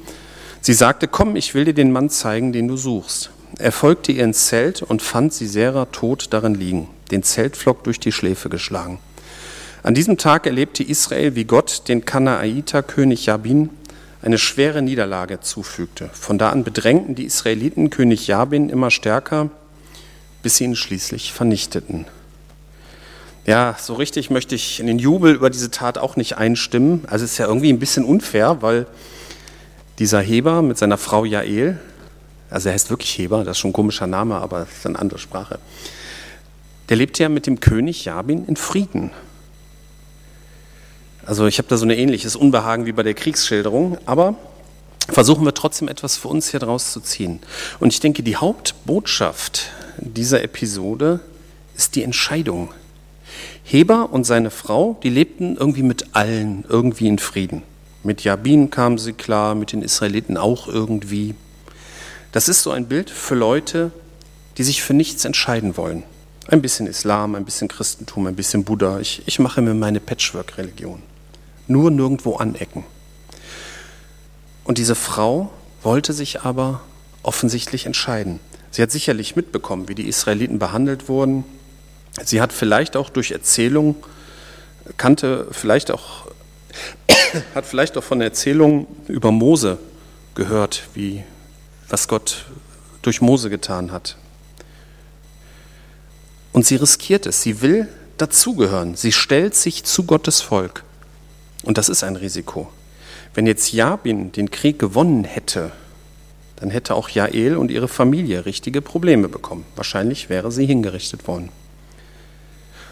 Sie 0.61 0.71
sagte, 0.71 1.09
komm, 1.09 1.35
ich 1.35 1.55
will 1.55 1.65
dir 1.65 1.73
den 1.73 1.91
Mann 1.91 2.09
zeigen, 2.09 2.53
den 2.53 2.69
du 2.69 2.77
suchst. 2.77 3.31
Er 3.57 3.73
folgte 3.73 4.13
ihr 4.13 4.23
ins 4.23 4.47
Zelt 4.47 4.81
und 4.81 5.01
fand 5.01 5.33
Sisera 5.33 5.87
tot 5.87 6.27
darin 6.29 6.55
liegen, 6.55 6.87
den 7.11 7.21
Zeltflock 7.21 7.83
durch 7.83 7.99
die 7.99 8.13
Schläfe 8.13 8.47
geschlagen. 8.47 8.99
An 9.83 9.93
diesem 9.93 10.17
Tag 10.17 10.45
erlebte 10.45 10.83
Israel, 10.83 11.35
wie 11.35 11.43
Gott 11.43 11.89
den 11.89 12.05
Kanaaniter 12.05 12.81
König 12.81 13.25
Jabin 13.25 13.71
eine 14.21 14.37
schwere 14.37 14.81
Niederlage 14.81 15.39
zufügte. 15.39 16.09
Von 16.13 16.37
da 16.37 16.49
an 16.49 16.63
bedrängten 16.63 17.15
die 17.15 17.25
Israeliten 17.25 17.89
König 17.89 18.27
Jabin 18.27 18.69
immer 18.69 18.91
stärker, 18.91 19.49
bis 20.43 20.57
sie 20.57 20.65
ihn 20.65 20.75
schließlich 20.75 21.33
vernichteten. 21.33 22.05
Ja, 23.45 23.75
so 23.79 23.93
richtig 23.93 24.29
möchte 24.29 24.55
ich 24.55 24.79
in 24.79 24.87
den 24.87 24.99
Jubel 24.99 25.33
über 25.33 25.49
diese 25.49 25.71
Tat 25.71 25.97
auch 25.97 26.15
nicht 26.15 26.37
einstimmen. 26.37 27.03
Also 27.07 27.25
es 27.25 27.31
ist 27.31 27.37
ja 27.37 27.47
irgendwie 27.47 27.71
ein 27.71 27.79
bisschen 27.79 28.03
unfair, 28.03 28.61
weil 28.61 28.85
dieser 29.97 30.21
Heber 30.21 30.61
mit 30.61 30.77
seiner 30.77 30.97
Frau 30.97 31.25
Jael, 31.25 31.79
also 32.49 32.69
er 32.69 32.73
heißt 32.73 32.89
wirklich 32.89 33.17
Heber, 33.17 33.43
das 33.43 33.57
ist 33.57 33.59
schon 33.59 33.71
ein 33.71 33.73
komischer 33.73 34.07
Name, 34.07 34.35
aber 34.35 34.59
das 34.59 34.69
ist 34.69 34.85
eine 34.85 34.99
andere 34.99 35.19
Sprache, 35.19 35.59
der 36.89 36.97
lebte 36.97 37.23
ja 37.23 37.29
mit 37.29 37.47
dem 37.47 37.59
König 37.59 38.05
Jabin 38.05 38.45
in 38.45 38.55
Frieden. 38.55 39.11
Also 41.29 41.45
ich 41.45 41.59
habe 41.59 41.67
da 41.67 41.77
so 41.77 41.85
ein 41.85 41.91
ähnliches 41.91 42.35
Unbehagen 42.35 42.87
wie 42.87 42.91
bei 42.91 43.03
der 43.03 43.13
Kriegsschilderung, 43.13 43.99
aber 44.07 44.33
versuchen 45.09 45.45
wir 45.45 45.53
trotzdem 45.53 45.87
etwas 45.87 46.17
für 46.17 46.27
uns 46.27 46.49
hier 46.49 46.59
draus 46.59 46.91
zu 46.91 47.01
ziehen. 47.01 47.39
Und 47.79 47.93
ich 47.93 47.99
denke, 47.99 48.23
die 48.23 48.35
Hauptbotschaft 48.35 49.69
dieser 49.99 50.41
Episode 50.41 51.19
ist 51.77 51.93
die 51.93 52.01
Entscheidung. 52.01 52.69
Heber 53.63 54.11
und 54.11 54.23
seine 54.23 54.49
Frau, 54.49 54.97
die 55.03 55.11
lebten 55.11 55.55
irgendwie 55.55 55.83
mit 55.83 56.15
allen 56.15 56.65
irgendwie 56.67 57.07
in 57.07 57.19
Frieden. 57.19 57.61
Mit 58.01 58.23
Jabin 58.23 58.71
kamen 58.71 58.97
sie 58.97 59.13
klar, 59.13 59.53
mit 59.53 59.71
den 59.71 59.83
Israeliten 59.83 60.35
auch 60.35 60.67
irgendwie. 60.67 61.35
Das 62.31 62.49
ist 62.49 62.63
so 62.63 62.71
ein 62.71 62.87
Bild 62.87 63.11
für 63.11 63.35
Leute, 63.35 63.91
die 64.57 64.63
sich 64.63 64.81
für 64.81 64.95
nichts 64.95 65.25
entscheiden 65.25 65.77
wollen. 65.77 66.01
Ein 66.47 66.63
bisschen 66.63 66.87
Islam, 66.87 67.35
ein 67.35 67.45
bisschen 67.45 67.67
Christentum, 67.67 68.25
ein 68.25 68.35
bisschen 68.35 68.63
Buddha. 68.63 68.99
Ich, 68.99 69.21
ich 69.27 69.37
mache 69.37 69.61
mir 69.61 69.75
meine 69.75 69.99
Patchwork-Religion. 69.99 71.03
Nur 71.69 71.89
nirgendwo 71.89 72.35
anecken. 72.35 72.83
Und 74.65 74.77
diese 74.77 74.95
Frau 74.95 75.49
wollte 75.81 76.11
sich 76.11 76.41
aber 76.41 76.81
offensichtlich 77.23 77.85
entscheiden. 77.85 78.41
Sie 78.71 78.81
hat 78.81 78.91
sicherlich 78.91 79.37
mitbekommen, 79.37 79.87
wie 79.87 79.95
die 79.95 80.09
Israeliten 80.09 80.59
behandelt 80.59 81.07
wurden, 81.07 81.45
Sie 82.23 82.41
hat 82.41 82.53
vielleicht 82.53 82.97
auch 82.97 83.09
durch 83.09 83.31
Erzählung, 83.31 83.95
kannte 84.97 85.47
vielleicht 85.51 85.91
auch, 85.91 86.27
hat 87.55 87.65
vielleicht 87.65 87.97
auch 87.97 88.03
von 88.03 88.21
Erzählungen 88.21 88.87
über 89.07 89.31
Mose 89.31 89.77
gehört, 90.35 90.83
wie, 90.93 91.23
was 91.87 92.07
Gott 92.07 92.45
durch 93.01 93.21
Mose 93.21 93.49
getan 93.49 93.91
hat. 93.91 94.17
Und 96.51 96.65
sie 96.65 96.75
riskiert 96.75 97.25
es, 97.25 97.41
sie 97.41 97.61
will 97.61 97.87
dazugehören, 98.17 98.95
sie 98.95 99.11
stellt 99.11 99.55
sich 99.55 99.83
zu 99.83 100.03
Gottes 100.03 100.41
Volk. 100.41 100.83
Und 101.69 101.77
das 101.77 101.87
ist 101.87 102.03
ein 102.03 102.15
Risiko. 102.15 102.67
Wenn 103.35 103.45
jetzt 103.45 103.73
Jabin 103.73 104.31
den 104.31 104.49
Krieg 104.49 104.79
gewonnen 104.79 105.23
hätte, 105.23 105.71
dann 106.55 106.71
hätte 106.71 106.95
auch 106.95 107.09
Jael 107.09 107.57
und 107.57 107.69
ihre 107.69 107.87
Familie 107.87 108.47
richtige 108.47 108.81
Probleme 108.81 109.29
bekommen. 109.29 109.65
Wahrscheinlich 109.75 110.31
wäre 110.31 110.51
sie 110.51 110.65
hingerichtet 110.65 111.27
worden. 111.27 111.49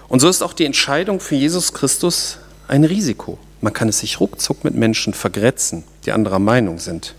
Und 0.07 0.19
so 0.19 0.29
ist 0.29 0.43
auch 0.43 0.53
die 0.53 0.65
Entscheidung 0.65 1.19
für 1.19 1.33
Jesus 1.33 1.73
Christus 1.73 2.37
ein 2.67 2.83
Risiko. 2.83 3.39
Man 3.61 3.73
kann 3.73 3.89
es 3.89 3.97
sich 3.97 4.19
ruckzuck 4.19 4.63
mit 4.63 4.75
Menschen 4.75 5.15
vergrätzen, 5.15 5.83
die 6.05 6.11
anderer 6.11 6.37
Meinung 6.37 6.77
sind. 6.77 7.15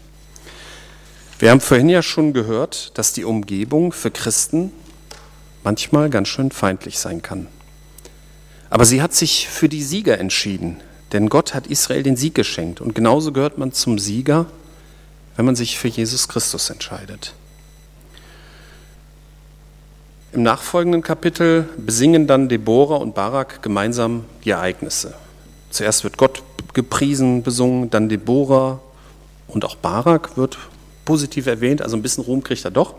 Wir 1.41 1.51
haben 1.51 1.61
vorhin 1.61 1.89
ja 1.89 2.03
schon 2.05 2.35
gehört, 2.35 2.97
dass 2.97 3.15
die 3.15 3.25
Umgebung 3.25 3.91
für 3.91 4.13
Christen 4.13 4.71
manchmal 5.65 6.09
ganz 6.09 6.29
schön 6.29 6.53
feindlich 6.53 7.01
sein 7.01 7.21
kann. 7.21 7.49
Aber 8.71 8.85
sie 8.85 9.03
hat 9.03 9.13
sich 9.13 9.49
für 9.49 9.69
die 9.69 9.83
Sieger 9.83 10.19
entschieden, 10.19 10.77
denn 11.13 11.29
Gott 11.29 11.55
hat 11.55 11.67
Israel 11.67 12.03
den 12.03 12.17
Sieg 12.17 12.35
geschenkt. 12.35 12.81
Und 12.81 12.95
genauso 12.95 13.33
gehört 13.33 13.59
man 13.59 13.73
zum 13.73 13.99
Sieger, 13.99 14.47
wenn 15.37 15.47
man 15.47 15.57
sich 15.57 15.79
für 15.79 15.89
Jesus 15.89 16.29
Christus 16.29 16.71
entscheidet. 16.71 17.35
Im 20.33 20.43
nachfolgenden 20.43 21.03
Kapitel 21.03 21.69
besingen 21.79 22.27
dann 22.27 22.49
Deborah 22.49 22.97
und 22.97 23.15
Barak 23.15 23.63
gemeinsam 23.63 24.25
die 24.45 24.51
Ereignisse. 24.51 25.15
Zuerst 25.71 26.05
wird 26.05 26.19
Gott 26.19 26.43
gepriesen, 26.75 27.43
besungen, 27.43 27.89
dann 27.89 28.09
Deborah 28.09 28.81
und 29.47 29.65
auch 29.65 29.77
Barak 29.77 30.37
wird 30.37 30.59
positiv 31.05 31.47
erwähnt, 31.47 31.81
also 31.81 31.97
ein 31.97 32.03
bisschen 32.03 32.25
Ruhm 32.25 32.43
kriegt 32.43 32.65
er 32.65 32.71
doch. 32.71 32.95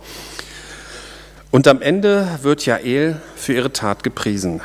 Und 1.51 1.67
am 1.67 1.81
Ende 1.81 2.39
wird 2.41 2.65
Jael 2.65 3.21
für 3.35 3.53
ihre 3.53 3.71
Tat 3.71 4.03
gepriesen. 4.03 4.61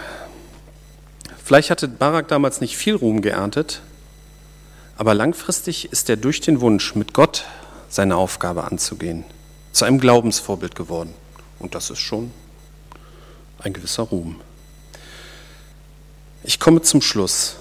Vielleicht 1.45 1.69
hatte 1.69 1.89
Barak 1.89 2.29
damals 2.29 2.63
nicht 2.63 2.79
viel 2.79 2.95
Ruhm 2.95 3.21
geerntet, 3.21 3.83
aber 4.97 5.13
langfristig 5.13 5.93
ist 5.93 6.09
er 6.09 6.17
durch 6.17 6.41
den 6.41 6.63
Wunsch, 6.63 6.95
mit 6.95 7.13
Gott 7.13 7.45
seine 7.91 8.17
Aufgabe 8.17 8.65
anzugehen, 8.65 9.25
zu 9.71 9.85
einem 9.85 10.01
Glaubensvorbild 10.01 10.75
geworden. 10.75 11.13
Und 11.59 11.75
das 11.75 11.91
ist 11.91 11.99
schon 11.99 12.31
ein 13.59 13.75
gewisser 13.75 14.05
Ruhm. 14.05 14.41
Ich 16.45 16.59
komme 16.61 16.81
zum 16.81 17.03
Schluss. 17.03 17.57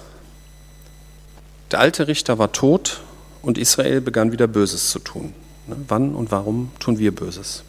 Der 1.70 1.80
alte 1.80 2.08
Richter 2.08 2.38
war 2.38 2.52
tot 2.52 3.02
und 3.42 3.58
Israel 3.58 4.00
begann 4.00 4.32
wieder 4.32 4.46
Böses 4.46 4.88
zu 4.88 4.98
tun. 4.98 5.34
Ne, 5.66 5.76
wann 5.88 6.14
und 6.14 6.30
warum 6.30 6.72
tun 6.78 6.98
wir 6.98 7.14
Böses? 7.14 7.64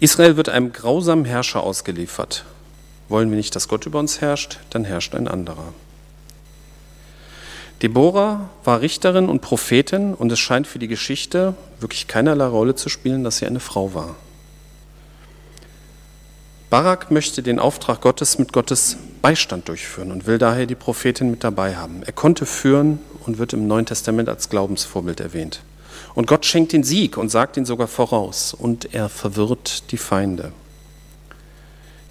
Israel 0.00 0.36
wird 0.36 0.50
einem 0.50 0.74
grausamen 0.74 1.24
Herrscher 1.24 1.62
ausgeliefert. 1.62 2.44
Wollen 3.08 3.30
wir 3.30 3.36
nicht, 3.36 3.54
dass 3.54 3.68
Gott 3.68 3.86
über 3.86 3.98
uns 3.98 4.20
herrscht, 4.20 4.58
dann 4.70 4.84
herrscht 4.84 5.14
ein 5.14 5.28
anderer. 5.28 5.72
Deborah 7.82 8.48
war 8.64 8.80
Richterin 8.80 9.28
und 9.28 9.40
Prophetin 9.40 10.14
und 10.14 10.32
es 10.32 10.38
scheint 10.38 10.66
für 10.66 10.78
die 10.78 10.88
Geschichte 10.88 11.54
wirklich 11.80 12.06
keinerlei 12.06 12.46
Rolle 12.46 12.74
zu 12.74 12.88
spielen, 12.88 13.24
dass 13.24 13.38
sie 13.38 13.46
eine 13.46 13.60
Frau 13.60 13.92
war. 13.94 14.14
Barak 16.70 17.10
möchte 17.10 17.42
den 17.42 17.58
Auftrag 17.58 18.00
Gottes 18.00 18.38
mit 18.38 18.52
Gottes 18.52 18.96
Beistand 19.22 19.68
durchführen 19.68 20.10
und 20.10 20.26
will 20.26 20.38
daher 20.38 20.66
die 20.66 20.74
Prophetin 20.74 21.30
mit 21.30 21.44
dabei 21.44 21.76
haben. 21.76 22.02
Er 22.04 22.12
konnte 22.12 22.46
führen 22.46 23.00
und 23.26 23.38
wird 23.38 23.52
im 23.52 23.66
Neuen 23.66 23.86
Testament 23.86 24.28
als 24.28 24.48
Glaubensvorbild 24.48 25.20
erwähnt. 25.20 25.60
Und 26.14 26.26
Gott 26.26 26.46
schenkt 26.46 26.72
den 26.72 26.84
Sieg 26.84 27.16
und 27.16 27.28
sagt 27.28 27.56
ihn 27.56 27.64
sogar 27.64 27.86
voraus 27.86 28.54
und 28.54 28.94
er 28.94 29.08
verwirrt 29.08 29.92
die 29.92 29.98
Feinde. 29.98 30.52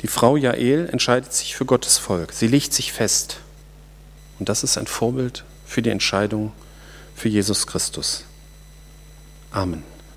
Die 0.04 0.08
Frau 0.08 0.36
Jael 0.36 0.90
entscheidet 0.92 1.34
sich 1.34 1.56
für 1.56 1.66
Gottes 1.66 1.98
Volk. 1.98 2.34
Sie 2.34 2.48
legt 2.48 2.74
sich 2.74 2.92
fest. 2.92 3.38
Und 4.38 4.50
das 4.50 4.64
ist 4.64 4.78
ein 4.78 4.86
Vorbild 4.86 5.46
für 5.66 5.82
die 5.82 5.90
Entscheidung 5.90 6.52
für 7.16 7.30
Jesus 7.30 7.66
Christus. 7.66 8.26
Amen. 9.52 9.93